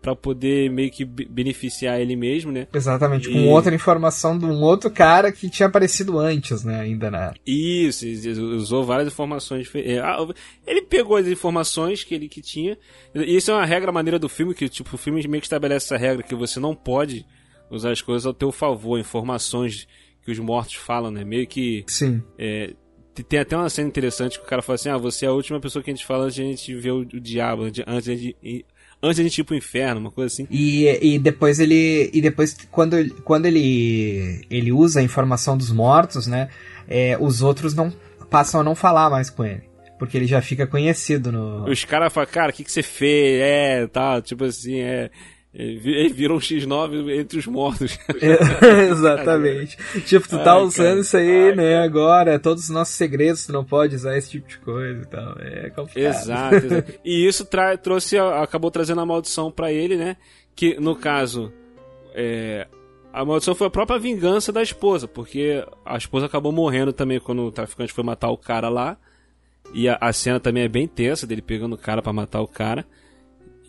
para 0.00 0.16
poder 0.16 0.70
meio 0.70 0.90
que 0.90 1.04
beneficiar 1.04 2.00
ele 2.00 2.16
mesmo, 2.16 2.50
né? 2.50 2.66
Exatamente, 2.72 3.28
e... 3.28 3.32
com 3.32 3.48
outra 3.48 3.74
informação 3.74 4.38
de 4.38 4.46
um 4.46 4.62
outro 4.62 4.90
cara 4.90 5.30
que 5.30 5.48
tinha 5.50 5.68
aparecido 5.68 6.18
antes, 6.18 6.64
né? 6.64 6.80
Ainda 6.80 7.10
na. 7.10 7.34
Isso, 7.46 8.06
usou 8.54 8.84
várias 8.84 9.08
informações. 9.08 9.70
É, 9.74 9.98
ah, 9.98 10.26
ele 10.66 10.82
pegou 10.82 11.16
as 11.16 11.26
informações 11.26 12.02
que 12.02 12.14
ele 12.14 12.28
que 12.28 12.40
tinha. 12.40 12.78
E 13.14 13.36
isso 13.36 13.50
é 13.50 13.54
uma 13.54 13.66
regra 13.66 13.92
maneira 13.92 14.18
do 14.18 14.28
filme, 14.28 14.54
que 14.54 14.68
tipo, 14.68 14.94
o 14.94 14.98
filme 14.98 15.26
meio 15.28 15.40
que 15.40 15.46
estabelece 15.46 15.86
essa 15.86 15.98
regra 15.98 16.22
que 16.22 16.34
você 16.34 16.58
não 16.58 16.74
pode 16.74 17.26
usar 17.70 17.92
as 17.92 18.00
coisas 18.00 18.26
ao 18.26 18.34
teu 18.34 18.50
favor, 18.50 18.98
informações 18.98 19.86
que 20.24 20.30
os 20.30 20.38
mortos 20.38 20.74
falam, 20.74 21.10
né? 21.10 21.24
Meio 21.24 21.46
que. 21.46 21.84
Sim. 21.86 22.22
É, 22.38 22.74
tem 23.28 23.38
até 23.38 23.56
uma 23.56 23.68
cena 23.68 23.88
interessante 23.88 24.38
que 24.38 24.44
o 24.44 24.48
cara 24.48 24.62
fala 24.62 24.76
assim: 24.76 24.88
ah, 24.88 24.96
você 24.96 25.26
é 25.26 25.28
a 25.28 25.32
última 25.32 25.60
pessoa 25.60 25.82
que 25.82 25.90
a 25.90 25.94
gente 25.94 26.06
fala 26.06 26.24
antes 26.24 26.36
de 26.36 26.42
a 26.42 26.46
gente 26.46 26.74
ver 26.74 26.92
o, 26.92 27.00
o 27.00 27.20
diabo, 27.20 27.64
antes 27.86 28.20
de, 28.20 28.36
antes 29.02 29.16
de 29.16 29.22
a 29.22 29.24
gente 29.24 29.38
ir 29.40 29.44
pro 29.44 29.56
inferno, 29.56 30.00
uma 30.00 30.10
coisa 30.10 30.32
assim. 30.32 30.46
E, 30.50 30.86
e 31.14 31.18
depois 31.18 31.58
ele. 31.58 32.10
E 32.12 32.20
depois, 32.20 32.56
quando, 32.70 32.96
quando 33.22 33.46
ele, 33.46 34.44
ele 34.50 34.72
usa 34.72 35.00
a 35.00 35.02
informação 35.02 35.56
dos 35.56 35.70
mortos, 35.72 36.26
né? 36.26 36.48
É, 36.88 37.16
os 37.20 37.42
outros 37.42 37.74
não 37.74 37.92
passam 38.28 38.60
a 38.60 38.64
não 38.64 38.74
falar 38.74 39.10
mais 39.10 39.30
com 39.30 39.44
ele. 39.44 39.62
Porque 39.98 40.16
ele 40.16 40.26
já 40.26 40.40
fica 40.40 40.66
conhecido 40.66 41.30
no. 41.30 41.68
Os 41.68 41.84
caras 41.84 42.12
falam, 42.12 42.30
cara, 42.30 42.50
o 42.50 42.54
que, 42.54 42.64
que 42.64 42.72
você 42.72 42.82
fez? 42.82 43.42
É, 43.42 43.86
tá, 43.86 44.20
tipo 44.22 44.44
assim, 44.44 44.80
é. 44.80 45.10
Ele 45.52 46.08
virou 46.10 46.36
um 46.36 46.40
X9 46.40 47.18
entre 47.18 47.38
os 47.38 47.46
mortos. 47.46 47.98
Exatamente. 48.88 49.76
tipo, 50.06 50.28
tu 50.28 50.38
tá 50.38 50.54
Ai, 50.54 50.62
usando 50.62 50.86
cara. 50.86 51.00
isso 51.00 51.16
aí, 51.16 51.48
Ai, 51.48 51.56
né, 51.56 51.72
cara. 51.72 51.84
agora, 51.84 52.38
todos 52.38 52.64
os 52.64 52.70
nossos 52.70 52.94
segredos, 52.94 53.46
tu 53.46 53.52
não 53.52 53.64
pode 53.64 53.96
usar 53.96 54.16
esse 54.16 54.30
tipo 54.30 54.48
de 54.48 54.58
coisa 54.58 55.02
e 55.02 55.06
tal. 55.06 55.36
É 55.40 55.70
complicado. 55.70 56.14
Exato, 56.14 56.54
exato. 56.54 56.92
E 57.04 57.26
isso 57.26 57.44
tra 57.44 57.76
trouxe, 57.76 58.16
acabou 58.16 58.70
trazendo 58.70 59.00
a 59.00 59.06
maldição 59.06 59.50
para 59.50 59.72
ele, 59.72 59.96
né? 59.96 60.16
Que, 60.54 60.78
no 60.78 60.94
caso, 60.94 61.52
é, 62.14 62.68
a 63.12 63.24
maldição 63.24 63.54
foi 63.54 63.66
a 63.66 63.70
própria 63.70 63.98
vingança 63.98 64.52
da 64.52 64.62
esposa, 64.62 65.08
porque 65.08 65.64
a 65.84 65.96
esposa 65.96 66.26
acabou 66.26 66.52
morrendo 66.52 66.92
também 66.92 67.18
quando 67.18 67.42
o 67.42 67.50
traficante 67.52 67.92
foi 67.92 68.04
matar 68.04 68.30
o 68.30 68.38
cara 68.38 68.68
lá. 68.68 68.96
E 69.74 69.88
a, 69.88 69.98
a 70.00 70.12
cena 70.12 70.38
também 70.38 70.62
é 70.62 70.68
bem 70.68 70.86
tensa, 70.86 71.26
dele 71.26 71.42
pegando 71.42 71.74
o 71.74 71.78
cara 71.78 72.00
para 72.00 72.12
matar 72.12 72.40
o 72.40 72.46
cara. 72.46 72.86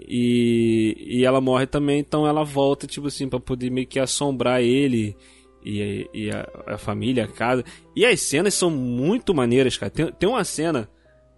E, 0.08 0.96
e 1.00 1.26
ela 1.26 1.40
morre 1.40 1.66
também, 1.68 2.00
então 2.00 2.26
ela 2.26 2.44
volta, 2.44 2.88
tipo 2.88 3.08
assim, 3.08 3.30
pra 3.30 3.40
poder 3.40 3.70
meio 3.70 3.88
que 3.88 4.00
assombrar 4.00 4.62
ele 4.62 5.16
e, 5.64 6.10
e 6.14 6.32
a, 6.32 6.74
a, 6.74 6.78
família, 6.78 7.26
a 7.26 7.28
casa. 7.28 7.64
E 7.96 8.06
as 8.06 8.20
cenas 8.22 8.54
são 8.54 8.70
muito 8.70 9.34
maneiras, 9.34 9.78
cara. 9.78 9.92
Tem, 9.92 10.12
tem 10.12 10.28
uma 10.28 10.44
cena 10.44 10.90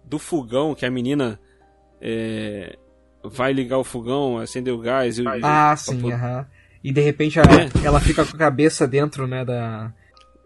do 0.04 0.18
fogão 0.18 0.74
que 0.74 0.86
a 0.86 0.90
menina 0.90 1.38
é, 2.00 2.76
vai 3.22 3.52
ligar 3.52 3.78
o 3.78 3.84
fogão, 3.84 4.38
acender 4.38 4.72
o 4.72 4.78
gás. 4.78 5.18
E, 5.18 5.24
ah, 5.42 5.74
sim, 5.76 6.12
aham. 6.12 6.46
E 6.82 6.92
de 6.92 7.00
repente 7.00 7.38
ela, 7.38 7.62
é. 7.62 7.70
ela 7.82 8.00
fica 8.00 8.24
com 8.24 8.36
a 8.36 8.38
cabeça 8.38 8.86
dentro, 8.86 9.26
né, 9.26 9.44
da... 9.44 9.92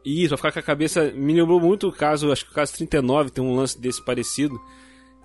Isso, 0.05 0.31
vai 0.31 0.39
ficar 0.39 0.53
com 0.53 0.61
a 0.61 0.63
cabeça... 0.63 1.11
Me 1.13 1.35
lembrou 1.35 1.61
muito 1.61 1.89
o 1.89 1.93
caso, 1.93 2.31
acho 2.31 2.45
que 2.45 2.53
o 2.53 2.55
caso 2.55 2.73
39 2.75 3.31
tem 3.31 3.43
um 3.43 3.57
lance 3.57 3.79
desse 3.79 4.03
parecido 4.05 4.59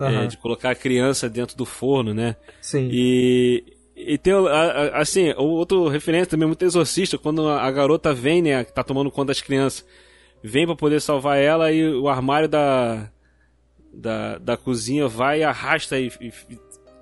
Uhum. 0.10 0.24
É, 0.24 0.28
de 0.28 0.38
colocar 0.38 0.72
a 0.72 0.76
criança 0.76 1.30
dentro 1.30 1.56
do 1.56 1.66
forno, 1.66 2.14
né? 2.14 2.36
Sim. 2.62 2.90
E, 2.92 3.64
e 3.96 4.18
tem, 4.18 4.34
assim, 4.94 5.34
outro 5.38 5.88
referência 5.88 6.28
também 6.28 6.48
muito 6.48 6.64
exorcista, 6.64 7.18
quando 7.18 7.48
a 7.48 7.70
garota 7.72 8.14
vem, 8.14 8.42
né, 8.42 8.64
que 8.64 8.74
tá 8.74 8.84
tomando 8.84 9.12
conta 9.12 9.28
das 9.28 9.42
crianças, 9.42 9.86
vem 10.44 10.66
para 10.66 10.76
poder 10.76 11.00
salvar 11.00 11.38
ela 11.38 11.72
e 11.72 11.88
o 11.94 12.10
armário 12.10 12.50
da, 12.50 13.10
da, 13.94 14.38
da 14.38 14.58
cozinha 14.58 15.08
vai 15.08 15.40
e 15.40 15.44
arrasta 15.44 16.00
e, 16.00 16.12
e 16.20 16.32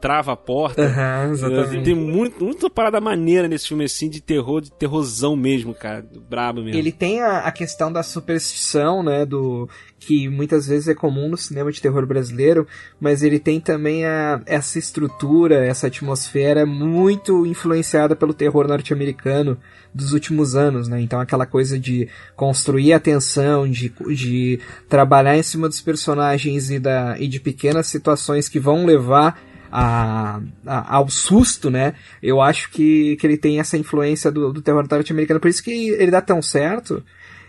trava 0.02 0.34
a 0.34 0.36
porta. 0.36 0.82
Uhum, 0.82 1.32
exatamente. 1.32 1.86
Tem 1.86 1.96
muito, 1.96 2.44
muita 2.44 2.70
parada 2.70 3.00
maneira 3.00 3.48
nesse 3.48 3.68
filme, 3.68 3.86
assim, 3.86 4.10
de 4.10 4.20
terror, 4.20 4.60
de 4.60 4.72
terrorzão 4.72 5.36
mesmo, 5.36 5.74
cara. 5.74 6.04
Brabo 6.28 6.64
mesmo. 6.64 6.78
Ele 6.78 6.92
tem 6.92 7.22
a, 7.22 7.40
a 7.40 7.52
questão 7.52 7.94
da 7.94 8.02
superstição, 8.02 9.04
né, 9.04 9.26
do... 9.26 9.70
Que 10.04 10.28
muitas 10.28 10.66
vezes 10.66 10.88
é 10.88 10.96
comum 10.96 11.30
no 11.30 11.38
cinema 11.38 11.72
de 11.72 11.80
terror 11.80 12.08
brasileiro, 12.08 12.68
mas 13.00 13.22
ele 13.22 13.38
tem 13.38 13.60
também 13.60 14.04
a, 14.04 14.42
essa 14.48 14.80
estrutura, 14.80 15.64
essa 15.64 15.86
atmosfera 15.86 16.66
muito 16.66 17.46
influenciada 17.46 18.16
pelo 18.16 18.34
terror 18.34 18.68
norte-americano 18.68 19.60
dos 19.94 20.12
últimos 20.12 20.56
anos, 20.56 20.88
né? 20.88 21.00
Então 21.00 21.20
aquela 21.20 21.46
coisa 21.46 21.78
de 21.78 22.10
construir 22.36 22.94
a 22.94 23.00
tensão, 23.00 23.70
de, 23.70 23.94
de 24.16 24.60
trabalhar 24.90 25.38
em 25.38 25.44
cima 25.44 25.68
dos 25.68 25.82
personagens 25.82 26.72
e, 26.72 26.80
da, 26.80 27.16
e 27.20 27.28
de 27.28 27.40
pequenas 27.40 27.86
situações 27.86 28.50
que 28.50 28.60
vão 28.60 28.88
levar 28.88 29.40
a, 29.72 30.42
a, 30.66 30.96
ao 30.98 31.10
susto, 31.10 31.70
né? 31.70 31.94
Eu 32.22 32.42
acho 32.42 32.70
que, 32.72 33.16
que 33.16 33.26
ele 33.26 33.38
tem 33.38 33.60
essa 33.60 33.78
influência 33.78 34.30
do, 34.30 34.52
do 34.52 34.62
terror 34.62 34.86
norte-americano, 34.90 35.40
por 35.40 35.48
isso 35.48 35.64
que 35.64 35.90
ele 35.90 36.12
dá 36.12 36.22
tão 36.22 36.42
certo. 36.42 37.04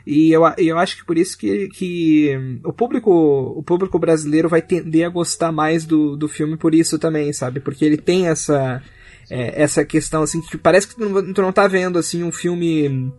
E 0.07 0.33
eu, 0.33 0.43
eu 0.59 0.79
acho 0.79 0.97
que 0.97 1.05
por 1.05 1.17
isso 1.17 1.37
que, 1.39 1.69
que 1.69 2.61
o 2.65 2.73
público 2.73 3.11
o 3.11 3.63
público 3.63 3.99
brasileiro 3.99 4.49
vai 4.49 4.61
tender 4.61 5.07
a 5.07 5.11
gostar 5.11 5.53
mais 5.53 5.85
do, 5.85 6.17
do 6.17 6.29
filme 6.29 6.57
por 6.57 6.75
isso 6.75 6.99
também, 6.99 7.33
sabe? 7.33 7.61
Porque 7.61 7.85
ele 7.85 7.97
tem 7.97 8.29
essa 8.29 8.83
é, 9.31 9.63
essa 9.63 9.85
questão 9.85 10.23
assim 10.23 10.41
que 10.41 10.59
parece 10.59 10.89
que 10.89 10.97
tu 10.97 11.09
não, 11.09 11.33
tu 11.33 11.43
não 11.43 11.53
tá 11.53 11.69
vendo 11.69 11.99
assim 11.99 12.25
um 12.25 12.33
filme 12.33 13.13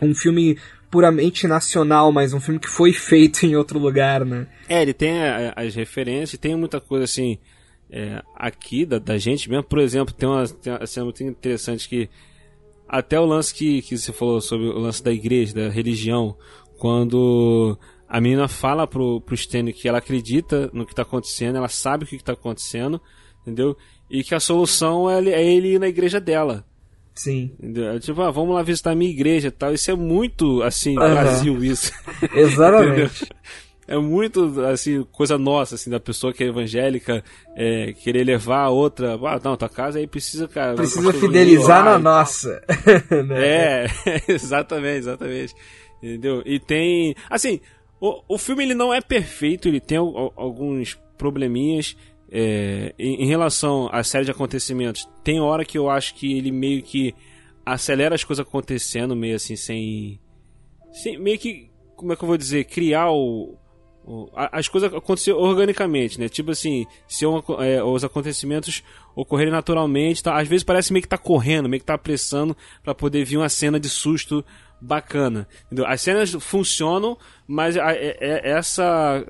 um 0.00 0.14
filme 0.14 0.56
puramente 0.88 1.46
nacional, 1.46 2.12
mas 2.12 2.32
um 2.32 2.40
filme 2.40 2.60
que 2.60 2.68
foi 2.68 2.92
feito 2.94 3.44
em 3.44 3.56
outro 3.56 3.78
lugar, 3.78 4.24
né? 4.24 4.46
É, 4.68 4.82
ele 4.82 4.94
tem 4.94 5.20
as 5.56 5.74
referências, 5.74 6.40
tem 6.40 6.56
muita 6.56 6.80
coisa 6.80 7.04
assim 7.04 7.38
é, 7.90 8.22
aqui 8.34 8.86
da, 8.86 8.98
da, 8.98 9.18
gente 9.18 9.48
mesmo. 9.48 9.64
Por 9.64 9.78
exemplo, 9.78 10.14
tem 10.14 10.28
uma, 10.28 10.46
tem 10.46 10.72
uma 10.72 10.86
cena 10.86 11.04
muito 11.04 11.22
interessante 11.22 11.88
que 11.88 12.08
até 12.88 13.18
o 13.18 13.24
lance 13.24 13.54
que, 13.54 13.82
que 13.82 13.96
você 13.96 14.12
falou 14.12 14.40
sobre 14.40 14.66
o 14.66 14.78
lance 14.78 15.02
da 15.02 15.12
igreja, 15.12 15.54
da 15.54 15.68
religião, 15.68 16.36
quando 16.78 17.78
a 18.08 18.20
menina 18.20 18.48
fala 18.48 18.86
pro, 18.86 19.20
pro 19.20 19.34
Stanley 19.34 19.72
que 19.72 19.88
ela 19.88 19.98
acredita 19.98 20.70
no 20.72 20.84
que 20.84 20.92
está 20.92 21.02
acontecendo, 21.02 21.56
ela 21.56 21.68
sabe 21.68 22.04
o 22.04 22.06
que 22.06 22.16
está 22.16 22.32
acontecendo, 22.32 23.00
entendeu? 23.42 23.76
E 24.10 24.24
que 24.24 24.34
a 24.34 24.40
solução 24.40 25.08
é 25.08 25.18
ele, 25.18 25.30
é 25.30 25.44
ele 25.44 25.74
ir 25.74 25.78
na 25.78 25.86
igreja 25.86 26.20
dela. 26.20 26.64
Sim. 27.14 27.52
Entendeu? 27.58 28.00
Tipo, 28.00 28.22
ah, 28.22 28.30
vamos 28.30 28.54
lá 28.54 28.62
visitar 28.62 28.92
a 28.92 28.94
minha 28.94 29.10
igreja 29.10 29.48
e 29.48 29.50
tal. 29.50 29.74
Isso 29.74 29.90
é 29.90 29.94
muito, 29.94 30.62
assim, 30.62 30.90
uhum. 30.90 31.10
Brasil, 31.10 31.64
isso. 31.64 31.92
Exatamente. 32.34 33.28
é 33.90 33.98
muito, 33.98 34.60
assim, 34.66 35.02
coisa 35.10 35.36
nossa, 35.36 35.74
assim, 35.74 35.90
da 35.90 35.98
pessoa 35.98 36.32
que 36.32 36.44
é 36.44 36.46
evangélica 36.46 37.24
é, 37.56 37.92
querer 37.92 38.22
levar 38.22 38.60
a 38.60 38.70
outra. 38.70 39.14
Ah, 39.14 39.40
não, 39.42 39.56
tua 39.56 39.68
casa 39.68 39.98
aí 39.98 40.06
precisa, 40.06 40.46
cara. 40.46 40.76
Precisa 40.76 41.12
fidelizar 41.12 41.84
na 41.84 41.98
nossa. 41.98 42.62
é, 43.34 43.86
exatamente, 44.32 44.98
exatamente. 44.98 45.56
Entendeu? 46.00 46.40
E 46.46 46.60
tem. 46.60 47.16
Assim, 47.28 47.60
o, 48.00 48.22
o 48.28 48.38
filme 48.38 48.62
ele 48.62 48.74
não 48.74 48.94
é 48.94 49.00
perfeito, 49.00 49.66
ele 49.66 49.80
tem 49.80 49.98
alguns 49.98 50.96
probleminhas. 51.18 51.96
É, 52.30 52.94
em, 52.96 53.24
em, 53.24 53.26
relação 53.26 53.88
à 53.90 54.04
série 54.04 54.24
de 54.24 54.30
acontecimentos, 54.30 55.08
tem 55.24 55.40
hora 55.40 55.64
que 55.64 55.76
eu 55.76 55.90
acho 55.90 56.14
que 56.14 56.38
ele 56.38 56.52
meio 56.52 56.80
que 56.80 57.12
acelera 57.66 58.14
as 58.14 58.22
coisas 58.22 58.46
acontecendo, 58.46 59.16
meio 59.16 59.34
assim, 59.34 59.56
sem. 59.56 60.20
sem 60.92 61.18
meio 61.18 61.40
que. 61.40 61.68
Como 61.96 62.12
é 62.12 62.16
que 62.16 62.22
eu 62.22 62.28
vou 62.28 62.36
dizer? 62.36 62.66
Criar 62.66 63.10
o. 63.10 63.58
as 64.34 64.66
coisas 64.66 64.92
acontecer 64.92 65.32
organicamente, 65.32 66.18
né? 66.18 66.28
Tipo 66.28 66.50
assim, 66.50 66.86
se 67.06 67.24
é, 67.24 67.82
os 67.82 68.02
acontecimentos 68.02 68.82
ocorrerem 69.14 69.52
naturalmente, 69.52 70.22
tá? 70.22 70.38
às 70.38 70.48
vezes 70.48 70.64
parece 70.64 70.92
meio 70.92 71.02
que 71.02 71.08
tá 71.08 71.18
correndo, 71.18 71.68
meio 71.68 71.80
que 71.80 71.86
tá 71.86 71.94
apressando 71.94 72.56
para 72.82 72.94
poder 72.94 73.24
vir 73.24 73.36
uma 73.36 73.48
cena 73.48 73.78
de 73.78 73.88
susto 73.88 74.44
bacana. 74.80 75.46
Entendeu? 75.66 75.86
As 75.86 76.00
cenas 76.00 76.32
funcionam, 76.40 77.16
mas 77.46 77.76
a, 77.76 77.88
a, 77.88 77.92
é, 77.92 78.16
a, 78.20 78.24
é, 78.24 78.50
essa 78.50 79.26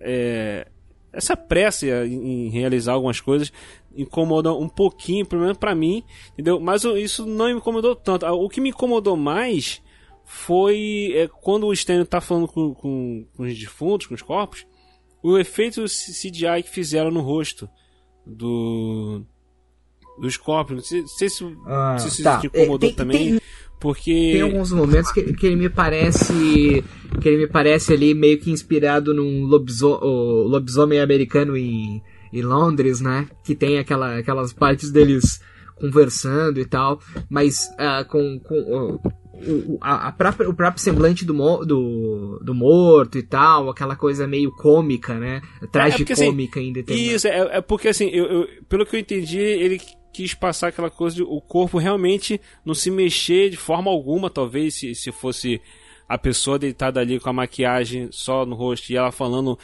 é, 0.00 0.66
essa 1.12 1.36
pressa 1.36 1.86
em 2.06 2.48
realizar 2.50 2.92
algumas 2.92 3.20
coisas 3.20 3.52
incomoda 3.96 4.52
um 4.52 4.68
pouquinho, 4.68 5.26
pelo 5.26 5.42
menos 5.42 5.58
para 5.58 5.74
mim, 5.74 6.04
entendeu? 6.32 6.60
Mas 6.60 6.84
isso 6.84 7.26
não 7.26 7.46
me 7.46 7.52
incomodou 7.54 7.96
tanto. 7.96 8.24
O 8.26 8.48
que 8.48 8.60
me 8.60 8.70
incomodou 8.70 9.16
mais 9.16 9.82
foi 10.32 11.12
é, 11.16 11.26
quando 11.26 11.66
o 11.66 11.72
Stanley 11.72 12.06
tá 12.06 12.20
falando 12.20 12.46
com, 12.46 12.72
com, 12.72 13.26
com, 13.36 13.42
os 13.42 13.58
defuntos, 13.58 14.06
com 14.06 14.14
os 14.14 14.22
corpos, 14.22 14.64
o 15.20 15.36
efeito 15.36 15.84
CGI 15.84 16.62
que 16.62 16.70
fizeram 16.70 17.10
no 17.10 17.20
rosto 17.20 17.68
do 18.24 19.22
dos 20.20 20.36
corpos. 20.36 20.76
Não 20.76 20.82
sei, 20.84 21.02
sei 21.08 21.28
se, 21.28 21.56
ah, 21.66 21.96
se 21.98 22.06
isso 22.06 22.22
tá. 22.22 22.38
te 22.38 22.46
incomodou 22.46 22.88
é, 22.88 22.92
tem, 22.92 22.94
também. 22.94 23.30
Tem, 23.30 23.40
porque. 23.80 24.12
Tem 24.34 24.42
alguns 24.42 24.70
momentos 24.70 25.10
que, 25.10 25.32
que 25.32 25.46
ele 25.48 25.56
me 25.56 25.68
parece. 25.68 26.84
Que 27.20 27.28
ele 27.28 27.38
me 27.38 27.48
parece 27.48 27.92
ali 27.92 28.14
meio 28.14 28.38
que 28.38 28.52
inspirado 28.52 29.12
num 29.12 29.42
lobisomem, 29.46 29.98
lobisomem 30.48 31.00
americano 31.00 31.56
em, 31.56 32.00
em 32.32 32.42
Londres, 32.42 33.00
né? 33.00 33.28
Que 33.42 33.56
tem 33.56 33.78
aquela, 33.78 34.18
aquelas 34.18 34.52
partes 34.52 34.92
deles 34.92 35.40
conversando 35.80 36.60
e 36.60 36.64
tal, 36.64 37.00
mas 37.28 37.68
uh, 37.72 38.04
com, 38.08 38.38
com 38.40 38.54
uh, 38.54 39.00
o, 39.46 39.78
a, 39.80 40.12
própria, 40.12 40.48
o 40.48 40.54
próprio 40.54 40.82
semblante 40.82 41.24
do, 41.24 41.34
do, 41.64 42.40
do 42.42 42.54
morto 42.54 43.18
e 43.18 43.22
tal, 43.22 43.70
aquela 43.70 43.96
coisa 43.96 44.26
meio 44.26 44.52
cômica, 44.52 45.18
né? 45.18 45.40
Tragicômica 45.72 46.58
é, 46.58 46.58
assim, 46.58 46.68
em 46.68 46.72
determinado. 46.72 47.16
Isso, 47.16 47.26
é, 47.26 47.56
é 47.56 47.60
porque 47.60 47.88
assim, 47.88 48.08
eu, 48.08 48.26
eu, 48.26 48.48
pelo 48.68 48.84
que 48.84 48.96
eu 48.96 49.00
entendi, 49.00 49.38
ele 49.38 49.80
quis 50.12 50.34
passar 50.34 50.68
aquela 50.68 50.90
coisa 50.90 51.16
de 51.16 51.22
o 51.22 51.40
corpo 51.40 51.78
realmente 51.78 52.40
não 52.64 52.74
se 52.74 52.90
mexer 52.90 53.48
de 53.50 53.56
forma 53.56 53.90
alguma, 53.90 54.28
talvez 54.28 54.74
se, 54.74 54.94
se 54.94 55.10
fosse 55.12 55.60
a 56.08 56.18
pessoa 56.18 56.58
deitada 56.58 57.00
ali 57.00 57.20
com 57.20 57.30
a 57.30 57.32
maquiagem 57.32 58.08
só 58.10 58.44
no 58.44 58.56
rosto 58.56 58.90
e 58.90 58.96
ela 58.96 59.12
falando 59.12 59.56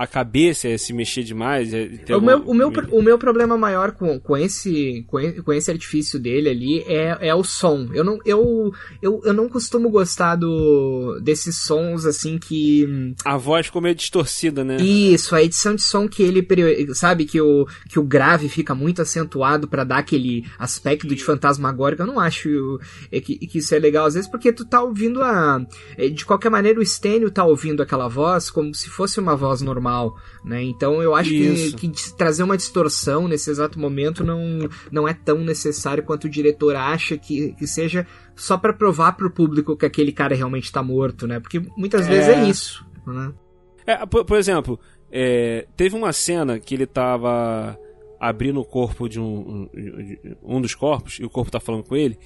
a 0.00 0.06
cabeça 0.06 0.66
é 0.66 0.78
se 0.78 0.94
mexer 0.94 1.22
demais. 1.22 1.74
É, 1.74 2.16
o, 2.16 2.22
meu, 2.22 2.38
o, 2.38 2.54
meu, 2.54 2.72
o 2.90 3.02
meu 3.02 3.18
problema 3.18 3.58
maior 3.58 3.92
com, 3.92 4.18
com, 4.18 4.34
esse, 4.34 5.04
com 5.06 5.52
esse 5.52 5.70
artifício 5.70 6.18
dele 6.18 6.48
ali 6.48 6.82
é, 6.86 7.28
é 7.28 7.34
o 7.34 7.44
som. 7.44 7.86
Eu 7.92 8.02
não, 8.02 8.18
eu, 8.24 8.72
eu, 9.02 9.20
eu 9.22 9.34
não 9.34 9.46
costumo 9.46 9.90
gostar 9.90 10.36
do, 10.36 11.20
desses 11.22 11.58
sons 11.58 12.06
assim 12.06 12.38
que. 12.38 13.14
A 13.26 13.36
voz 13.36 13.66
ficou 13.66 13.82
meio 13.82 13.94
distorcida, 13.94 14.64
né? 14.64 14.76
Isso, 14.76 15.34
a 15.34 15.42
edição 15.42 15.74
de 15.74 15.82
som 15.82 16.08
que 16.08 16.22
ele. 16.22 16.48
Sabe, 16.94 17.26
que 17.26 17.38
o, 17.38 17.66
que 17.86 17.98
o 17.98 18.02
grave 18.02 18.48
fica 18.48 18.74
muito 18.74 19.02
acentuado 19.02 19.68
para 19.68 19.84
dar 19.84 19.98
aquele 19.98 20.46
aspecto 20.58 21.08
de 21.08 21.22
fantasmagórico. 21.22 22.00
Eu 22.00 22.06
não 22.06 22.18
acho 22.18 22.80
que, 23.10 23.36
que 23.36 23.58
isso 23.58 23.74
é 23.74 23.78
legal, 23.78 24.06
às 24.06 24.14
vezes, 24.14 24.30
porque 24.30 24.50
tu 24.50 24.64
tá 24.64 24.82
ouvindo 24.82 25.22
a. 25.22 25.62
De 26.14 26.24
qualquer 26.24 26.48
maneira, 26.48 26.80
o 26.80 26.86
Stênio 26.86 27.30
tá 27.30 27.44
ouvindo 27.44 27.82
aquela 27.82 28.08
voz 28.08 28.48
como 28.48 28.74
se 28.74 28.88
fosse 28.88 29.20
uma 29.20 29.36
voz 29.36 29.60
normal 29.60 29.89
normal, 29.90 30.16
né? 30.44 30.62
Então 30.62 31.02
eu 31.02 31.14
acho 31.14 31.30
que, 31.30 31.72
que, 31.72 32.16
trazer 32.16 32.42
uma 32.42 32.56
distorção 32.56 33.26
nesse 33.26 33.50
exato 33.50 33.78
momento 33.78 34.24
não, 34.24 34.68
não 34.90 35.08
é 35.08 35.12
tão 35.12 35.38
necessário 35.38 36.02
quanto 36.02 36.24
o 36.24 36.30
diretor 36.30 36.76
acha 36.76 37.18
que, 37.18 37.52
que 37.54 37.66
seja 37.66 38.06
só 38.36 38.56
para 38.56 38.72
provar 38.72 39.12
pro 39.12 39.30
público 39.30 39.76
que 39.76 39.84
aquele 39.86 40.12
cara 40.12 40.34
realmente 40.34 40.64
está 40.64 40.82
morto, 40.82 41.26
né? 41.26 41.40
Porque 41.40 41.60
muitas 41.76 42.06
é... 42.06 42.08
vezes 42.08 42.28
é 42.28 42.48
isso, 42.48 42.86
né? 43.06 43.32
É, 43.86 44.06
por, 44.06 44.24
por 44.24 44.38
exemplo, 44.38 44.78
é, 45.10 45.66
teve 45.76 45.96
uma 45.96 46.12
cena 46.12 46.58
que 46.60 46.74
ele 46.74 46.86
tava 46.86 47.78
abrindo 48.20 48.60
o 48.60 48.64
corpo 48.64 49.08
de 49.08 49.18
um, 49.18 49.68
um, 49.74 50.56
um 50.56 50.60
dos 50.60 50.74
corpos 50.74 51.18
e 51.18 51.24
o 51.24 51.30
corpo 51.30 51.50
tá 51.50 51.58
falando 51.58 51.84
com 51.84 51.96
ele 51.96 52.18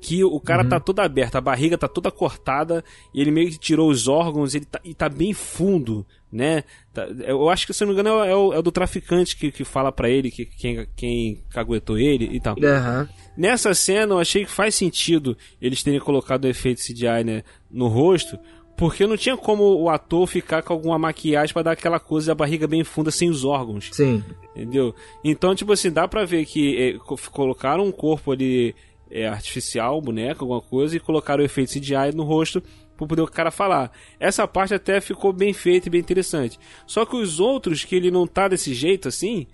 que 0.00 0.22
o 0.22 0.40
cara 0.40 0.62
uhum. 0.62 0.68
tá 0.68 0.80
todo 0.80 1.00
aberto, 1.00 1.36
a 1.36 1.40
barriga 1.40 1.76
tá 1.76 1.88
toda 1.88 2.10
cortada, 2.10 2.84
e 3.12 3.20
ele 3.20 3.30
meio 3.30 3.50
que 3.50 3.58
tirou 3.58 3.90
os 3.90 4.06
órgãos 4.06 4.54
ele 4.54 4.64
tá, 4.64 4.80
e 4.84 4.94
tá 4.94 5.08
bem 5.08 5.32
fundo, 5.32 6.06
né? 6.30 6.62
Tá, 6.92 7.06
eu 7.26 7.48
acho 7.50 7.66
que, 7.66 7.72
se 7.72 7.84
não 7.84 7.92
me 7.92 7.98
engano, 7.98 8.22
é, 8.24 8.34
o, 8.34 8.52
é 8.52 8.58
o 8.58 8.62
do 8.62 8.70
traficante 8.70 9.36
que, 9.36 9.50
que 9.50 9.64
fala 9.64 9.90
para 9.90 10.08
ele 10.08 10.30
que 10.30 10.46
quem, 10.46 10.86
quem 10.94 11.42
caguetou 11.50 11.98
ele 11.98 12.28
e 12.32 12.40
tal. 12.40 12.54
Uhum. 12.54 13.08
Nessa 13.36 13.74
cena, 13.74 14.14
eu 14.14 14.18
achei 14.18 14.44
que 14.44 14.50
faz 14.50 14.74
sentido 14.74 15.36
eles 15.60 15.82
terem 15.82 16.00
colocado 16.00 16.44
o 16.44 16.48
efeito 16.48 16.80
CGI 16.80 17.24
né, 17.24 17.42
no 17.70 17.88
rosto, 17.88 18.38
porque 18.76 19.08
não 19.08 19.16
tinha 19.16 19.36
como 19.36 19.64
o 19.64 19.90
ator 19.90 20.24
ficar 20.28 20.62
com 20.62 20.72
alguma 20.72 20.96
maquiagem 20.96 21.52
para 21.52 21.64
dar 21.64 21.72
aquela 21.72 21.98
coisa 21.98 22.28
da 22.28 22.34
barriga 22.36 22.68
bem 22.68 22.84
funda 22.84 23.10
sem 23.10 23.28
os 23.28 23.44
órgãos. 23.44 23.90
Sim. 23.92 24.22
Entendeu? 24.54 24.94
Então, 25.24 25.52
tipo 25.52 25.72
assim, 25.72 25.90
dá 25.90 26.06
pra 26.06 26.24
ver 26.24 26.46
que 26.46 26.76
é, 26.80 26.98
colocaram 27.32 27.84
um 27.84 27.90
corpo 27.90 28.30
ali 28.30 28.76
é, 29.10 29.26
artificial, 29.26 30.00
boneco, 30.00 30.44
alguma 30.44 30.60
coisa, 30.60 30.96
e 30.96 31.00
colocaram 31.00 31.42
o 31.42 31.46
efeito 31.46 31.72
CGI 31.72 32.14
no 32.14 32.24
rosto 32.24 32.62
para 32.96 33.06
poder 33.06 33.22
o 33.22 33.26
cara 33.26 33.50
falar. 33.50 33.92
Essa 34.18 34.46
parte 34.46 34.74
até 34.74 35.00
ficou 35.00 35.32
bem 35.32 35.52
feita 35.52 35.88
e 35.88 35.90
bem 35.90 36.00
interessante. 36.00 36.58
Só 36.86 37.06
que 37.06 37.16
os 37.16 37.38
outros, 37.38 37.84
que 37.84 37.94
ele 37.94 38.10
não 38.10 38.26
tá 38.26 38.48
desse 38.48 38.74
jeito 38.74 39.08
assim, 39.08 39.46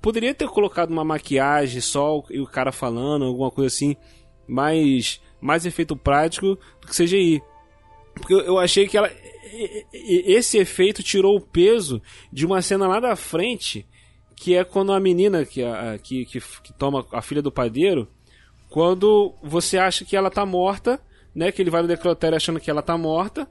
poderia 0.00 0.34
ter 0.34 0.48
colocado 0.48 0.90
uma 0.90 1.04
maquiagem 1.04 1.80
só 1.80 2.22
e 2.30 2.40
o 2.40 2.46
cara 2.46 2.72
falando, 2.72 3.24
alguma 3.24 3.50
coisa 3.50 3.74
assim, 3.74 3.96
mais, 4.48 5.20
mais 5.40 5.66
efeito 5.66 5.96
prático 5.96 6.58
do 6.80 6.86
que 6.86 6.96
CGI. 6.96 7.42
Porque 8.14 8.32
eu 8.32 8.58
achei 8.58 8.88
que 8.88 8.96
ela. 8.96 9.10
Esse 9.92 10.58
efeito 10.58 11.02
tirou 11.02 11.36
o 11.36 11.40
peso 11.40 12.00
de 12.32 12.46
uma 12.46 12.62
cena 12.62 12.88
lá 12.88 12.98
da 12.98 13.14
frente, 13.14 13.86
que 14.34 14.54
é 14.54 14.64
quando 14.64 14.92
a 14.92 15.00
menina 15.00 15.44
que, 15.44 15.62
que, 16.02 16.24
que, 16.24 16.40
que 16.40 16.72
toma 16.72 17.06
a 17.12 17.20
filha 17.20 17.42
do 17.42 17.52
padeiro 17.52 18.08
quando 18.76 19.32
você 19.42 19.78
acha 19.78 20.04
que 20.04 20.14
ela 20.14 20.30
tá 20.30 20.44
morta, 20.44 21.00
né? 21.34 21.50
Que 21.50 21.62
ele 21.62 21.70
vai 21.70 21.80
no 21.80 21.88
necrotério 21.88 22.36
achando 22.36 22.60
que 22.60 22.70
ela 22.70 22.82
tá 22.82 22.94
morta, 22.98 23.48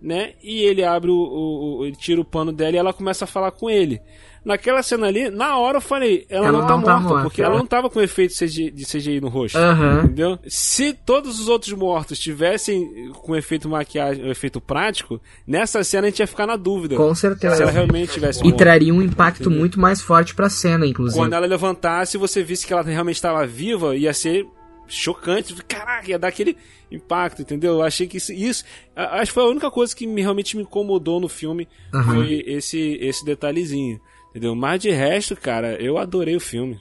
né? 0.00 0.34
E 0.40 0.62
ele 0.62 0.84
abre 0.84 1.10
o, 1.10 1.16
o, 1.16 1.78
o, 1.78 1.84
ele 1.84 1.96
tira 1.96 2.20
o 2.20 2.24
pano 2.24 2.52
dela 2.52 2.76
e 2.76 2.78
ela 2.78 2.92
começa 2.92 3.24
a 3.24 3.26
falar 3.26 3.50
com 3.50 3.68
ele. 3.68 4.00
Naquela 4.44 4.80
cena 4.80 5.08
ali, 5.08 5.30
na 5.30 5.58
hora 5.58 5.78
eu 5.78 5.80
falei, 5.80 6.26
ela, 6.30 6.46
ela 6.46 6.58
não, 6.60 6.66
tá, 6.68 6.74
não 6.74 6.78
morta, 6.78 6.92
tá 6.92 7.00
morta, 7.00 7.22
porque 7.24 7.42
ela... 7.42 7.50
ela 7.50 7.58
não 7.58 7.66
tava 7.66 7.90
com 7.90 8.00
efeito 8.00 8.34
CGI, 8.34 8.70
de 8.70 8.86
CGI 8.86 9.20
no 9.20 9.26
rosto. 9.28 9.58
Uhum. 9.58 9.98
Entendeu? 10.04 10.38
Se 10.46 10.92
todos 10.92 11.40
os 11.40 11.48
outros 11.48 11.72
mortos 11.72 12.16
tivessem 12.16 13.10
com 13.14 13.34
efeito 13.34 13.68
maquiagem, 13.68 14.30
efeito 14.30 14.60
prático, 14.60 15.20
nessa 15.44 15.82
cena 15.82 16.06
a 16.06 16.10
gente 16.10 16.20
ia 16.20 16.26
ficar 16.28 16.46
na 16.46 16.54
dúvida. 16.54 16.94
Com 16.94 17.12
certeza. 17.16 17.56
Se 17.56 17.62
ela 17.62 17.72
realmente 17.72 18.12
tivesse 18.12 18.46
E 18.46 18.52
traria 18.52 18.94
um 18.94 19.02
impacto 19.02 19.40
entendeu? 19.40 19.58
muito 19.58 19.80
mais 19.80 20.00
forte 20.00 20.36
pra 20.36 20.48
cena, 20.48 20.86
inclusive. 20.86 21.20
Quando 21.20 21.32
ela 21.32 21.46
levantasse, 21.48 22.16
você 22.16 22.44
visse 22.44 22.64
que 22.64 22.72
ela 22.72 22.82
realmente 22.82 23.16
estava 23.16 23.44
viva, 23.44 23.96
ia 23.96 24.14
ser 24.14 24.46
chocante. 24.88 25.54
Caraca, 25.66 26.10
ia 26.10 26.18
dar 26.18 26.28
aquele 26.28 26.56
impacto, 26.90 27.42
entendeu? 27.42 27.74
Eu 27.74 27.82
achei 27.82 28.06
que 28.06 28.16
isso, 28.16 28.32
isso. 28.32 28.64
Acho 28.94 29.30
que 29.30 29.34
foi 29.34 29.42
a 29.42 29.48
única 29.48 29.70
coisa 29.70 29.94
que 29.94 30.06
me, 30.06 30.22
realmente 30.22 30.56
me 30.56 30.62
incomodou 30.62 31.20
no 31.20 31.28
filme. 31.28 31.68
Uhum. 31.92 32.02
Foi 32.02 32.44
esse, 32.46 32.98
esse 33.00 33.24
detalhezinho. 33.24 34.00
Entendeu? 34.30 34.54
Mas 34.54 34.82
de 34.82 34.90
resto, 34.90 35.36
cara, 35.36 35.80
eu 35.82 35.98
adorei 35.98 36.36
o 36.36 36.40
filme. 36.40 36.80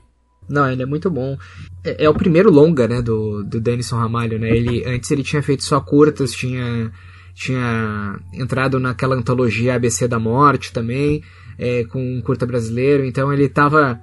Não, 0.50 0.70
ele 0.70 0.84
é 0.84 0.86
muito 0.86 1.10
bom. 1.10 1.38
É, 1.84 2.06
é, 2.06 2.10
o 2.10 2.14
primeiro 2.14 2.50
longa, 2.50 2.88
né, 2.88 3.02
do, 3.02 3.44
do 3.44 3.60
Denison 3.60 3.98
Ramalho, 3.98 4.40
né? 4.40 4.50
Ele, 4.50 4.86
antes 4.86 5.12
ele 5.12 5.24
tinha 5.24 5.44
feito 5.44 5.64
só 5.64 5.80
curtas, 5.82 6.32
tinha, 6.32 6.92
tinha 7.34 8.20
entrado 8.34 8.80
naquela 8.80 9.16
antologia 9.16 9.76
ABC 9.76 10.08
da 10.08 10.20
Morte 10.20 10.72
também 10.72 11.22
é, 11.58 11.84
com 11.86 12.00
um 12.00 12.22
curta 12.22 12.46
brasileiro, 12.46 13.04
então 13.04 13.34
ele 13.34 13.46
estava 13.46 14.00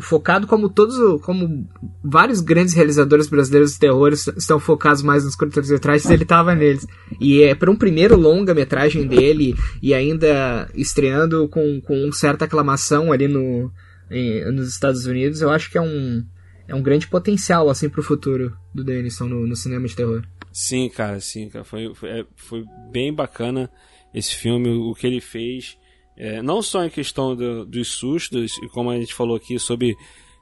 focado 0.00 0.46
como 0.46 0.68
todos, 0.68 0.96
como 1.22 1.66
vários 2.02 2.40
grandes 2.40 2.74
realizadores 2.74 3.28
brasileiros 3.28 3.72
de 3.72 3.78
terror 3.78 4.12
estão 4.12 4.58
focados 4.58 5.02
mais 5.02 5.24
nos 5.24 5.36
curtas-metragens, 5.36 6.10
ele 6.10 6.24
estava 6.24 6.54
neles. 6.54 6.86
E 7.20 7.42
é 7.42 7.54
para 7.54 7.70
um 7.70 7.76
primeiro 7.76 8.16
longa-metragem 8.16 9.06
dele 9.06 9.54
e 9.82 9.94
ainda 9.94 10.68
estreando 10.74 11.48
com, 11.48 11.80
com 11.80 12.10
certa 12.12 12.44
aclamação 12.44 13.12
ali 13.12 13.28
no, 13.28 13.70
em, 14.10 14.52
nos 14.52 14.68
Estados 14.68 15.06
Unidos, 15.06 15.40
eu 15.40 15.50
acho 15.50 15.70
que 15.70 15.78
é 15.78 15.82
um 15.82 16.24
é 16.66 16.74
um 16.74 16.82
grande 16.82 17.08
potencial 17.08 17.70
assim 17.70 17.88
para 17.88 18.00
o 18.00 18.04
futuro 18.04 18.54
do 18.74 18.84
Denison 18.84 19.26
no, 19.26 19.46
no, 19.46 19.56
cinema 19.56 19.88
de 19.88 19.96
terror. 19.96 20.22
Sim, 20.52 20.90
cara, 20.90 21.18
sim, 21.18 21.48
cara, 21.48 21.64
foi, 21.64 21.94
foi, 21.94 22.10
é, 22.10 22.26
foi 22.36 22.62
bem 22.92 23.12
bacana 23.12 23.70
esse 24.12 24.34
filme, 24.34 24.68
o 24.68 24.94
que 24.94 25.06
ele 25.06 25.20
fez. 25.20 25.78
É, 26.18 26.42
não 26.42 26.60
só 26.60 26.84
em 26.84 26.90
questão 26.90 27.36
do, 27.36 27.64
dos 27.64 27.88
sustos, 27.88 28.58
e 28.58 28.68
como 28.68 28.90
a 28.90 28.98
gente 28.98 29.14
falou 29.14 29.36
aqui, 29.36 29.56
sobre 29.58 29.96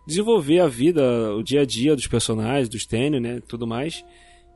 desenvolver 0.07 0.61
a 0.61 0.69
vida, 0.69 1.35
o 1.35 1.43
dia 1.43 1.61
a 1.61 1.67
dia 1.67 1.95
dos 1.95 2.07
personagens, 2.07 2.69
dos 2.69 2.87
tênis, 2.87 3.21
né, 3.21 3.43
tudo 3.47 3.67
mais. 3.67 4.03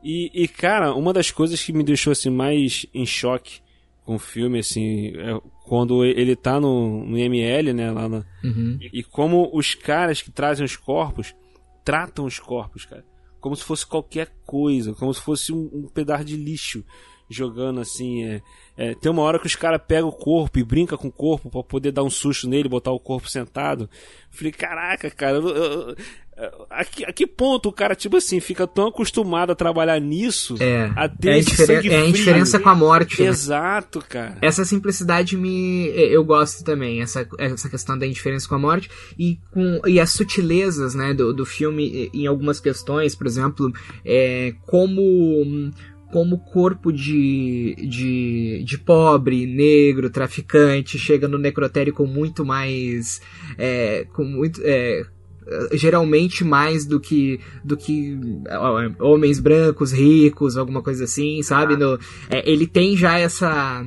E, 0.03 0.31
e, 0.33 0.47
cara, 0.47 0.95
uma 0.95 1.13
das 1.13 1.29
coisas 1.29 1.61
que 1.61 1.71
me 1.71 1.83
deixou 1.83 2.11
assim 2.11 2.31
mais 2.31 2.87
em 2.91 3.05
choque 3.05 3.59
com 4.03 4.15
o 4.15 4.19
filme, 4.19 4.57
assim, 4.59 5.13
é 5.15 5.39
quando 5.63 6.03
ele 6.03 6.35
tá 6.35 6.59
no, 6.59 7.05
no 7.05 7.17
ML, 7.17 7.71
né, 7.71 7.91
lá 7.91 8.09
na, 8.09 8.25
uhum. 8.43 8.79
e, 8.81 8.99
e, 8.99 9.03
como 9.03 9.49
os 9.53 9.75
caras 9.75 10.21
que 10.21 10.31
trazem 10.31 10.65
os 10.65 10.75
corpos 10.75 11.35
tratam 11.83 12.25
os 12.25 12.39
corpos, 12.39 12.85
cara, 12.85 13.05
como 13.39 13.55
se 13.55 13.63
fosse 13.63 13.85
qualquer 13.85 14.31
coisa, 14.45 14.93
como 14.93 15.13
se 15.13 15.21
fosse 15.21 15.51
um, 15.53 15.69
um 15.73 15.87
pedaço 15.87 16.25
de 16.25 16.35
lixo 16.35 16.83
jogando 17.33 17.81
assim. 17.81 18.23
É, 18.23 18.41
é, 18.77 18.95
tem 18.95 19.11
uma 19.11 19.21
hora 19.21 19.39
que 19.39 19.47
os 19.47 19.55
caras 19.55 19.81
pegam 19.87 20.09
o 20.09 20.13
corpo 20.13 20.57
e 20.59 20.63
brinca 20.63 20.97
com 20.97 21.07
o 21.07 21.11
corpo 21.11 21.49
para 21.49 21.63
poder 21.63 21.91
dar 21.91 22.03
um 22.03 22.09
susto 22.09 22.47
nele, 22.47 22.69
botar 22.69 22.91
o 22.91 22.99
corpo 22.99 23.29
sentado. 23.29 23.89
falei, 24.29 24.51
caraca, 24.51 25.09
cara, 25.11 25.37
eu, 25.37 25.47
eu, 25.47 25.95
a, 26.69 26.83
que, 26.83 27.05
a 27.05 27.13
que 27.13 27.27
ponto 27.27 27.69
o 27.69 27.71
cara, 27.71 27.93
tipo 27.93 28.17
assim, 28.17 28.39
fica 28.39 28.65
tão 28.65 28.87
acostumado 28.87 29.51
a 29.51 29.55
trabalhar 29.55 29.99
nisso 29.99 30.55
é, 30.59 30.91
a 30.95 31.07
ter 31.07 31.29
é, 31.29 31.35
a, 31.35 31.41
diferen 31.41 31.91
é 31.91 31.97
a 31.97 32.05
indiferença 32.07 32.59
com 32.59 32.69
a 32.69 32.75
morte. 32.75 33.21
Né? 33.21 33.27
Exato, 33.27 33.99
né? 33.99 34.05
cara. 34.09 34.37
Essa 34.41 34.65
simplicidade 34.65 35.37
me. 35.37 35.87
Eu 35.95 36.23
gosto 36.23 36.63
também, 36.63 37.01
essa, 37.01 37.27
essa 37.37 37.69
questão 37.69 37.97
da 37.97 38.07
indiferença 38.07 38.47
com 38.47 38.55
a 38.55 38.59
morte 38.59 38.89
e, 39.19 39.37
com, 39.51 39.81
e 39.85 39.99
as 39.99 40.11
sutilezas 40.11 40.95
né, 40.95 41.13
do, 41.13 41.33
do 41.33 41.45
filme 41.45 42.09
em 42.13 42.25
algumas 42.25 42.59
questões, 42.59 43.13
por 43.13 43.27
exemplo, 43.27 43.71
é, 44.03 44.53
como 44.65 45.71
como 46.11 46.39
corpo 46.39 46.91
de, 46.91 47.75
de, 47.75 48.63
de 48.63 48.77
pobre, 48.77 49.47
negro, 49.47 50.09
traficante, 50.09 50.99
chega 50.99 51.27
no 51.27 51.37
necrotério 51.37 51.93
com 51.93 52.05
muito 52.05 52.45
mais. 52.45 53.21
É, 53.57 54.05
com 54.13 54.23
muito. 54.23 54.61
É, 54.63 55.03
geralmente 55.73 56.43
mais 56.43 56.85
do 56.85 56.99
que 56.99 57.39
do 57.63 57.75
que 57.75 58.17
homens 58.99 59.39
brancos 59.39 59.91
ricos 59.91 60.57
alguma 60.57 60.81
coisa 60.81 61.05
assim 61.05 61.41
sabe? 61.41 61.73
Ah. 61.73 61.77
no, 61.77 61.99
é, 62.29 62.49
ele 62.49 62.67
tem 62.67 62.95
já 62.95 63.17
essa 63.17 63.85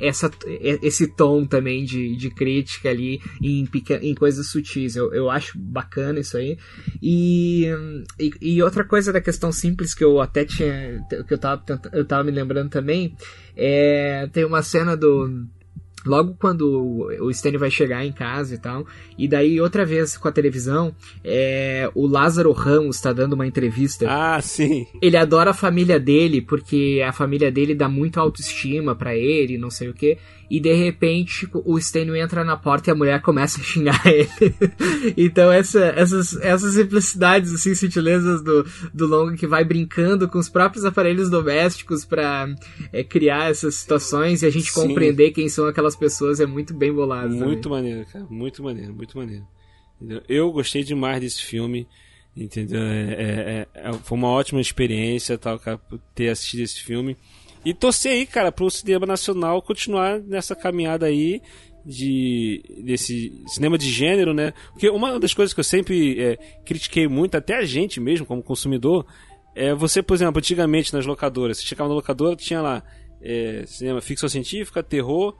essa 0.00 0.30
esse 0.60 1.06
tom 1.06 1.44
também 1.46 1.84
de, 1.84 2.16
de 2.16 2.30
crítica 2.30 2.88
ali 2.88 3.20
em, 3.40 3.68
em 4.02 4.14
coisas 4.14 4.48
sutis. 4.48 4.96
Eu, 4.96 5.12
eu 5.12 5.30
acho 5.30 5.58
bacana 5.58 6.20
isso 6.20 6.36
aí. 6.36 6.58
E, 7.02 7.66
e, 8.18 8.32
e 8.40 8.62
outra 8.62 8.84
coisa 8.84 9.12
da 9.12 9.20
questão 9.20 9.52
simples 9.52 9.94
que 9.94 10.04
eu 10.04 10.20
até 10.20 10.44
tinha 10.44 11.04
que 11.26 11.34
eu 11.34 11.38
tava 11.38 11.62
eu 11.92 12.04
tava 12.04 12.24
me 12.24 12.30
lembrando 12.30 12.70
também 12.70 13.16
é 13.56 14.28
tem 14.32 14.44
uma 14.44 14.62
cena 14.62 14.96
do 14.96 15.46
logo 16.04 16.36
quando 16.38 17.08
o 17.20 17.30
Stanley 17.30 17.58
vai 17.58 17.70
chegar 17.70 18.04
em 18.04 18.12
casa 18.12 18.54
e 18.54 18.58
tal, 18.58 18.86
e 19.18 19.26
daí 19.26 19.60
outra 19.60 19.84
vez 19.84 20.16
com 20.16 20.28
a 20.28 20.32
televisão, 20.32 20.94
é, 21.24 21.90
o 21.94 22.06
Lázaro 22.06 22.52
Ramos 22.52 22.96
está 22.96 23.12
dando 23.12 23.34
uma 23.34 23.46
entrevista. 23.46 24.06
Ah, 24.08 24.40
sim. 24.40 24.86
Ele 25.00 25.16
adora 25.16 25.50
a 25.50 25.54
família 25.54 25.98
dele 25.98 26.40
porque 26.40 27.02
a 27.06 27.12
família 27.12 27.50
dele 27.50 27.74
dá 27.74 27.88
muito 27.88 28.20
autoestima 28.20 28.94
para 28.94 29.16
ele, 29.16 29.58
não 29.58 29.70
sei 29.70 29.88
o 29.88 29.94
que 29.94 30.18
e 30.50 30.60
de 30.60 30.72
repente 30.74 31.48
o 31.52 31.80
Stênio 31.80 32.16
entra 32.16 32.44
na 32.44 32.56
porta 32.56 32.90
e 32.90 32.92
a 32.92 32.94
mulher 32.94 33.20
começa 33.20 33.60
a 33.60 33.64
xingar 33.64 34.00
ele. 34.06 34.28
então 35.16 35.50
essa, 35.50 35.84
essas, 35.96 36.36
essas 36.36 36.74
simplicidades, 36.74 37.52
assim, 37.52 37.74
sutilezas 37.74 38.42
do, 38.42 38.64
do 38.92 39.06
longo 39.06 39.36
que 39.36 39.46
vai 39.46 39.64
brincando 39.64 40.28
com 40.28 40.38
os 40.38 40.48
próprios 40.48 40.84
aparelhos 40.84 41.30
domésticos 41.30 42.04
para 42.04 42.54
é, 42.92 43.02
criar 43.02 43.50
essas 43.50 43.76
situações 43.76 44.42
e 44.42 44.46
a 44.46 44.50
gente 44.50 44.70
Sim. 44.70 44.88
compreender 44.88 45.32
quem 45.32 45.48
são 45.48 45.66
aquelas 45.66 45.96
pessoas 45.96 46.40
é 46.40 46.46
muito 46.46 46.74
bem 46.74 46.92
bolado. 46.92 47.34
Muito 47.34 47.68
também. 47.68 47.82
maneiro, 47.82 48.06
cara, 48.10 48.26
muito 48.28 48.62
maneiro, 48.62 48.94
muito 48.94 49.16
maneiro. 49.16 49.46
Eu 50.28 50.52
gostei 50.52 50.82
demais 50.82 51.20
desse 51.20 51.42
filme. 51.42 51.86
Entendeu? 52.36 52.82
É, 52.82 53.12
é, 53.12 53.66
é, 53.74 53.92
foi 53.92 54.18
uma 54.18 54.28
ótima 54.28 54.60
experiência 54.60 55.38
tal, 55.38 55.56
cara, 55.58 55.80
ter 56.14 56.30
assistido 56.30 56.60
esse 56.60 56.80
filme. 56.80 57.16
E 57.64 57.72
torcer 57.72 58.12
aí, 58.12 58.26
cara, 58.26 58.52
pro 58.52 58.70
cinema 58.70 59.06
nacional 59.06 59.62
continuar 59.62 60.20
nessa 60.20 60.54
caminhada 60.54 61.06
aí 61.06 61.40
de 61.84 62.62
desse 62.82 63.42
cinema 63.46 63.76
de 63.76 63.90
gênero, 63.90 64.32
né? 64.32 64.52
Porque 64.72 64.88
uma 64.88 65.18
das 65.18 65.34
coisas 65.34 65.52
que 65.52 65.60
eu 65.60 65.64
sempre 65.64 66.20
é, 66.20 66.36
critiquei 66.64 67.06
muito, 67.06 67.36
até 67.36 67.56
a 67.56 67.64
gente 67.64 68.00
mesmo 68.00 68.26
como 68.26 68.42
consumidor, 68.42 69.06
é 69.54 69.74
você, 69.74 70.02
por 70.02 70.14
exemplo, 70.14 70.38
antigamente 70.38 70.92
nas 70.92 71.06
locadoras, 71.06 71.58
você 71.58 71.64
chegava 71.64 71.88
na 71.88 71.94
locadora, 71.94 72.36
tinha 72.36 72.60
lá 72.60 72.82
é, 73.20 73.64
cinema 73.66 74.00
ficção 74.00 74.28
científica, 74.28 74.82
terror, 74.82 75.36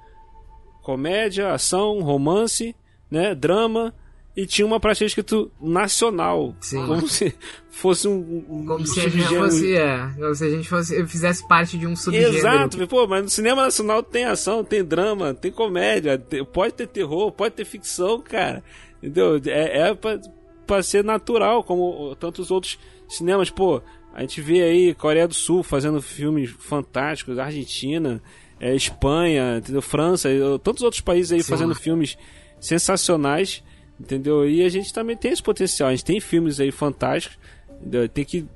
comédia, 0.83 1.53
ação, 1.53 2.01
romance, 2.01 2.75
né, 3.11 3.35
drama, 3.35 3.95
e 4.37 4.47
tinha 4.47 4.66
uma 4.66 4.81
prateleira 4.81 5.09
escrito 5.09 5.51
nacional. 5.61 6.57
Sim. 6.61 6.85
Como 6.87 7.09
se 7.09 7.35
fosse 7.70 8.09
um. 8.09 8.44
um 8.49 8.66
como 8.66 8.87
se 8.87 9.01
a 9.01 9.09
gente 9.09 9.29
fosse. 9.29 9.77
É, 9.77 10.11
como 10.18 10.35
se 10.35 10.44
a 10.44 10.51
gente 10.51 10.68
fosse, 10.68 11.07
fizesse 11.07 11.47
parte 11.47 11.79
de 11.79 11.87
um 11.87 11.94
subgênero. 11.94 12.37
Exato, 12.37 12.88
pô, 12.88 13.07
mas 13.07 13.23
no 13.23 13.31
cinema 13.31 13.62
nacional 13.62 14.03
tem 14.03 14.25
ação, 14.25 14.64
tem 14.64 14.85
drama, 14.85 15.35
tem 15.35 15.53
comédia, 15.53 16.18
tem, 16.18 16.44
pode 16.44 16.75
ter 16.75 16.88
terror, 16.88 17.31
pode 17.31 17.55
ter 17.55 17.64
ficção, 17.64 18.20
cara. 18.20 18.62
Entendeu? 18.99 19.40
É, 19.47 19.88
é 19.88 19.94
pra, 19.94 20.20
pra 20.66 20.83
ser 20.83 21.05
natural, 21.05 21.62
como 21.62 22.14
tantos 22.16 22.51
outros 22.51 22.79
cinemas, 23.09 23.51
pô. 23.51 23.81
A 24.12 24.20
gente 24.20 24.40
vê 24.40 24.62
aí 24.62 24.94
Coreia 24.94 25.27
do 25.27 25.35
Sul 25.35 25.64
fazendo 25.64 26.01
filmes 26.01 26.51
fantásticos, 26.59 27.37
Argentina, 27.37 28.23
é, 28.61 28.75
Espanha, 28.75 29.59
entendeu? 29.59 29.83
França, 29.83 30.29
tantos 30.62 30.85
outros 30.85 31.01
países 31.01 31.33
aí 31.33 31.42
Sim. 31.42 31.51
fazendo 31.51 31.75
filmes 31.75 32.16
sensacionais 32.61 33.62
Entendeu? 33.99 34.49
E 34.49 34.65
a 34.65 34.69
gente 34.69 34.93
também 34.93 35.17
tem 35.17 35.33
esse 35.33 35.43
potencial. 35.43 35.89
A 35.89 35.93
gente 35.93 36.05
tem 36.05 36.21
filmes 36.21 36.61
aí 36.61 36.71
fantásticos. 36.71 37.39
Entendeu? 37.81 38.09
Tem 38.09 38.25
que 38.25 38.47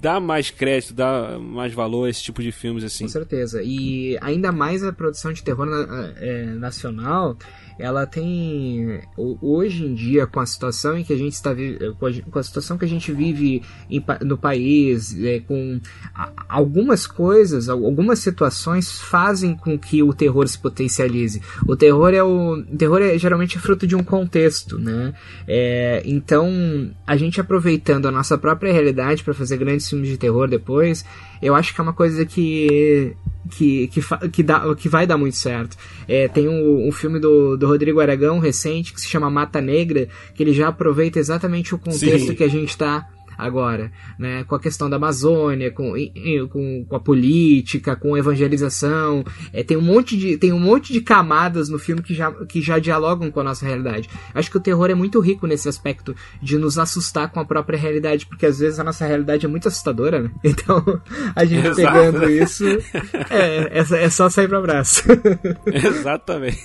dar 0.00 0.20
mais 0.20 0.50
crédito, 0.50 0.94
dar 0.94 1.38
mais 1.38 1.72
valor 1.72 2.06
a 2.06 2.10
esse 2.10 2.22
tipo 2.22 2.42
de 2.42 2.52
filmes 2.52 2.84
assim. 2.84 3.04
Com 3.04 3.10
certeza. 3.10 3.62
E 3.62 4.18
ainda 4.20 4.52
mais 4.52 4.82
a 4.82 4.92
produção 4.92 5.32
de 5.32 5.42
terror 5.42 5.68
é, 6.16 6.44
nacional, 6.54 7.36
ela 7.78 8.06
tem 8.06 9.00
hoje 9.16 9.84
em 9.84 9.94
dia 9.94 10.26
com 10.26 10.40
a 10.40 10.46
situação 10.46 10.96
em 10.96 11.04
que 11.04 11.12
a 11.12 11.16
gente 11.16 11.32
está 11.32 11.50
com 12.30 12.38
a 12.38 12.42
situação 12.42 12.78
que 12.78 12.84
a 12.84 12.88
gente 12.88 13.12
vive 13.12 13.62
em, 13.90 14.04
no 14.22 14.38
país 14.38 15.16
é, 15.22 15.40
com 15.40 15.80
algumas 16.48 17.06
coisas 17.06 17.68
algumas 17.68 18.18
situações 18.20 19.00
fazem 19.00 19.54
com 19.54 19.78
que 19.78 20.02
o 20.02 20.12
terror 20.12 20.46
se 20.46 20.58
potencialize. 20.58 21.42
O 21.66 21.76
terror 21.76 22.12
é 22.14 22.22
o, 22.22 22.54
o 22.54 22.76
terror 22.76 23.00
é 23.02 23.18
geralmente 23.18 23.58
fruto 23.58 23.86
de 23.86 23.96
um 23.96 24.02
contexto 24.02 24.78
né? 24.78 25.12
É, 25.46 26.02
então 26.04 26.90
a 27.06 27.16
gente 27.16 27.40
aproveitando 27.40 28.06
a 28.06 28.10
nossa 28.10 28.38
própria 28.38 28.72
realidade 28.72 29.24
para 29.24 29.34
fazer 29.34 29.56
grandes 29.56 29.88
filmes 29.88 30.08
de 30.08 30.16
terror 30.16 30.48
depois 30.48 31.04
eu 31.44 31.54
acho 31.54 31.74
que 31.74 31.80
é 31.80 31.82
uma 31.82 31.92
coisa 31.92 32.24
que 32.24 33.14
que, 33.50 33.88
que, 33.88 34.00
que, 34.30 34.42
dá, 34.42 34.74
que 34.74 34.88
vai 34.88 35.06
dar 35.06 35.18
muito 35.18 35.36
certo. 35.36 35.76
É, 36.08 36.26
tem 36.28 36.48
um, 36.48 36.88
um 36.88 36.90
filme 36.90 37.20
do, 37.20 37.56
do 37.56 37.66
Rodrigo 37.66 38.00
Aragão 38.00 38.38
recente 38.38 38.94
que 38.94 39.00
se 39.00 39.06
chama 39.06 39.28
Mata 39.28 39.60
Negra, 39.60 40.08
que 40.34 40.42
ele 40.42 40.54
já 40.54 40.68
aproveita 40.68 41.18
exatamente 41.18 41.74
o 41.74 41.78
contexto 41.78 42.28
Sim. 42.28 42.34
que 42.34 42.42
a 42.42 42.48
gente 42.48 42.70
está 42.70 43.06
agora, 43.36 43.90
né? 44.18 44.44
Com 44.44 44.54
a 44.54 44.60
questão 44.60 44.88
da 44.88 44.96
Amazônia, 44.96 45.70
com, 45.70 45.92
com, 46.50 46.84
com 46.88 46.96
a 46.96 47.00
política, 47.00 47.96
com 47.96 48.14
a 48.14 48.18
evangelização. 48.18 49.24
É, 49.52 49.62
tem, 49.62 49.76
um 49.76 49.82
monte 49.82 50.16
de, 50.16 50.36
tem 50.36 50.52
um 50.52 50.58
monte 50.58 50.92
de 50.92 51.00
camadas 51.00 51.68
no 51.68 51.78
filme 51.78 52.02
que 52.02 52.14
já, 52.14 52.32
que 52.32 52.60
já 52.60 52.78
dialogam 52.78 53.30
com 53.30 53.40
a 53.40 53.44
nossa 53.44 53.66
realidade. 53.66 54.08
Acho 54.34 54.50
que 54.50 54.56
o 54.56 54.60
terror 54.60 54.90
é 54.90 54.94
muito 54.94 55.20
rico 55.20 55.46
nesse 55.46 55.68
aspecto 55.68 56.14
de 56.42 56.58
nos 56.58 56.78
assustar 56.78 57.30
com 57.30 57.40
a 57.40 57.44
própria 57.44 57.78
realidade, 57.78 58.26
porque 58.26 58.46
às 58.46 58.58
vezes 58.58 58.78
a 58.78 58.84
nossa 58.84 59.06
realidade 59.06 59.46
é 59.46 59.48
muito 59.48 59.68
assustadora, 59.68 60.20
né? 60.20 60.30
Então, 60.54 61.02
a 61.34 61.44
gente 61.44 61.66
Exato. 61.66 61.76
pegando 61.76 62.30
isso, 62.30 62.64
é, 63.28 63.80
é, 63.80 64.04
é 64.04 64.10
só 64.10 64.30
sair 64.30 64.46
pro 64.46 64.58
abraço. 64.58 65.02
Exatamente. 65.66 66.62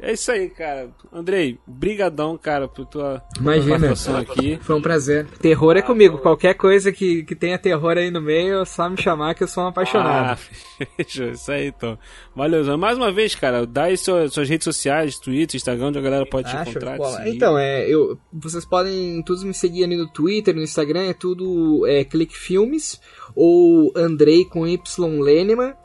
É 0.00 0.14
isso 0.14 0.32
aí, 0.32 0.50
cara. 0.50 0.88
Andrei, 1.12 1.60
brigadão, 1.64 2.36
cara, 2.36 2.66
por 2.66 2.84
tua 2.86 3.22
Imagina. 3.38 3.78
participação 3.78 4.16
aqui. 4.16 4.58
Foi 4.60 4.74
um 4.74 4.82
prazer. 4.82 5.01
Terror 5.40 5.76
é 5.76 5.82
comigo. 5.82 6.18
Qualquer 6.18 6.54
coisa 6.54 6.92
que, 6.92 7.22
que 7.24 7.34
tenha 7.34 7.58
terror 7.58 7.96
aí 7.96 8.10
no 8.10 8.20
meio, 8.20 8.62
é 8.62 8.64
só 8.64 8.88
me 8.88 9.00
chamar 9.00 9.34
que 9.34 9.42
eu 9.42 9.48
sou 9.48 9.64
um 9.64 9.68
apaixonado. 9.68 10.38
Ah, 10.80 10.86
fechou. 10.96 11.30
Isso 11.30 11.50
aí, 11.50 11.68
então. 11.68 11.98
Valeu, 12.34 12.78
Mais 12.78 12.96
uma 12.96 13.12
vez, 13.12 13.34
cara, 13.34 13.66
dá 13.66 13.84
aí 13.84 13.96
suas, 13.96 14.32
suas 14.32 14.48
redes 14.48 14.64
sociais, 14.64 15.18
Twitter, 15.18 15.56
Instagram, 15.56 15.88
onde 15.88 15.98
a 15.98 16.02
galera 16.02 16.26
pode 16.26 16.50
te 16.50 16.56
encontrar. 16.56 16.98
Te 16.98 17.30
então, 17.30 17.58
é, 17.58 17.88
eu, 17.88 18.18
vocês 18.32 18.64
podem 18.64 19.22
todos 19.22 19.44
me 19.44 19.54
seguir 19.54 19.84
ali 19.84 19.96
no 19.96 20.08
Twitter, 20.08 20.54
no 20.54 20.62
Instagram, 20.62 21.02
é 21.08 21.14
tudo 21.14 21.86
é, 21.86 22.04
Clique 22.04 22.36
Filmes 22.36 23.00
ou 23.34 23.92
Andrei 23.96 24.44
com 24.44 24.66
Y 24.66 25.20
Lenema 25.20 25.76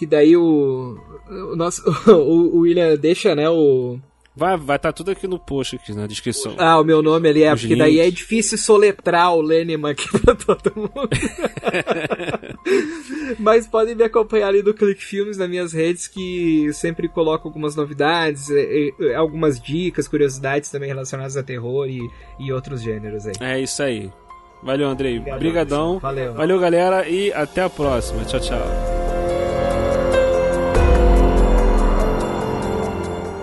que 0.00 0.06
daí 0.06 0.34
o, 0.34 0.98
o 1.28 1.54
nosso 1.54 1.82
o, 2.10 2.56
o 2.56 2.58
William 2.60 2.96
deixa, 2.96 3.34
né, 3.34 3.50
o 3.50 3.98
Vai 4.34 4.56
vai 4.56 4.76
estar 4.76 4.90
tá 4.90 4.92
tudo 4.92 5.10
aqui 5.10 5.26
no 5.26 5.38
post 5.38 5.76
aqui 5.76 5.92
na 5.92 6.06
descrição. 6.06 6.54
Ah, 6.56 6.80
o 6.80 6.84
meu 6.84 7.02
nome 7.02 7.28
ali 7.28 7.42
é, 7.42 7.52
Os 7.52 7.60
porque 7.60 7.74
links. 7.74 7.94
daí 7.94 8.00
é 8.00 8.10
difícil 8.10 8.56
soletrar 8.56 9.34
o 9.34 9.42
Lenima 9.42 9.90
aqui 9.90 10.06
pra 10.20 10.34
todo 10.34 10.72
mundo. 10.76 11.10
Mas 13.38 13.66
podem 13.66 13.94
me 13.94 14.04
acompanhar 14.04 14.48
ali 14.48 14.62
do 14.62 14.72
Click 14.72 15.02
Filmes 15.02 15.36
nas 15.36 15.48
minhas 15.48 15.72
redes 15.72 16.06
que 16.06 16.66
eu 16.66 16.72
sempre 16.72 17.08
coloco 17.08 17.48
algumas 17.48 17.74
novidades, 17.74 18.48
algumas 19.16 19.60
dicas, 19.60 20.06
curiosidades 20.06 20.70
também 20.70 20.88
relacionadas 20.88 21.36
a 21.36 21.42
terror 21.42 21.86
e, 21.88 22.00
e 22.38 22.52
outros 22.52 22.82
gêneros 22.82 23.26
aí. 23.26 23.34
É 23.40 23.60
isso 23.60 23.82
aí. 23.82 24.10
Valeu, 24.62 24.88
Andrei. 24.88 25.18
Obrigadão. 25.18 25.98
Valeu. 25.98 26.34
Valeu, 26.34 26.58
galera, 26.58 27.08
e 27.08 27.32
até 27.32 27.62
a 27.62 27.70
próxima. 27.70 28.24
Tchau, 28.24 28.40
tchau. 28.40 28.99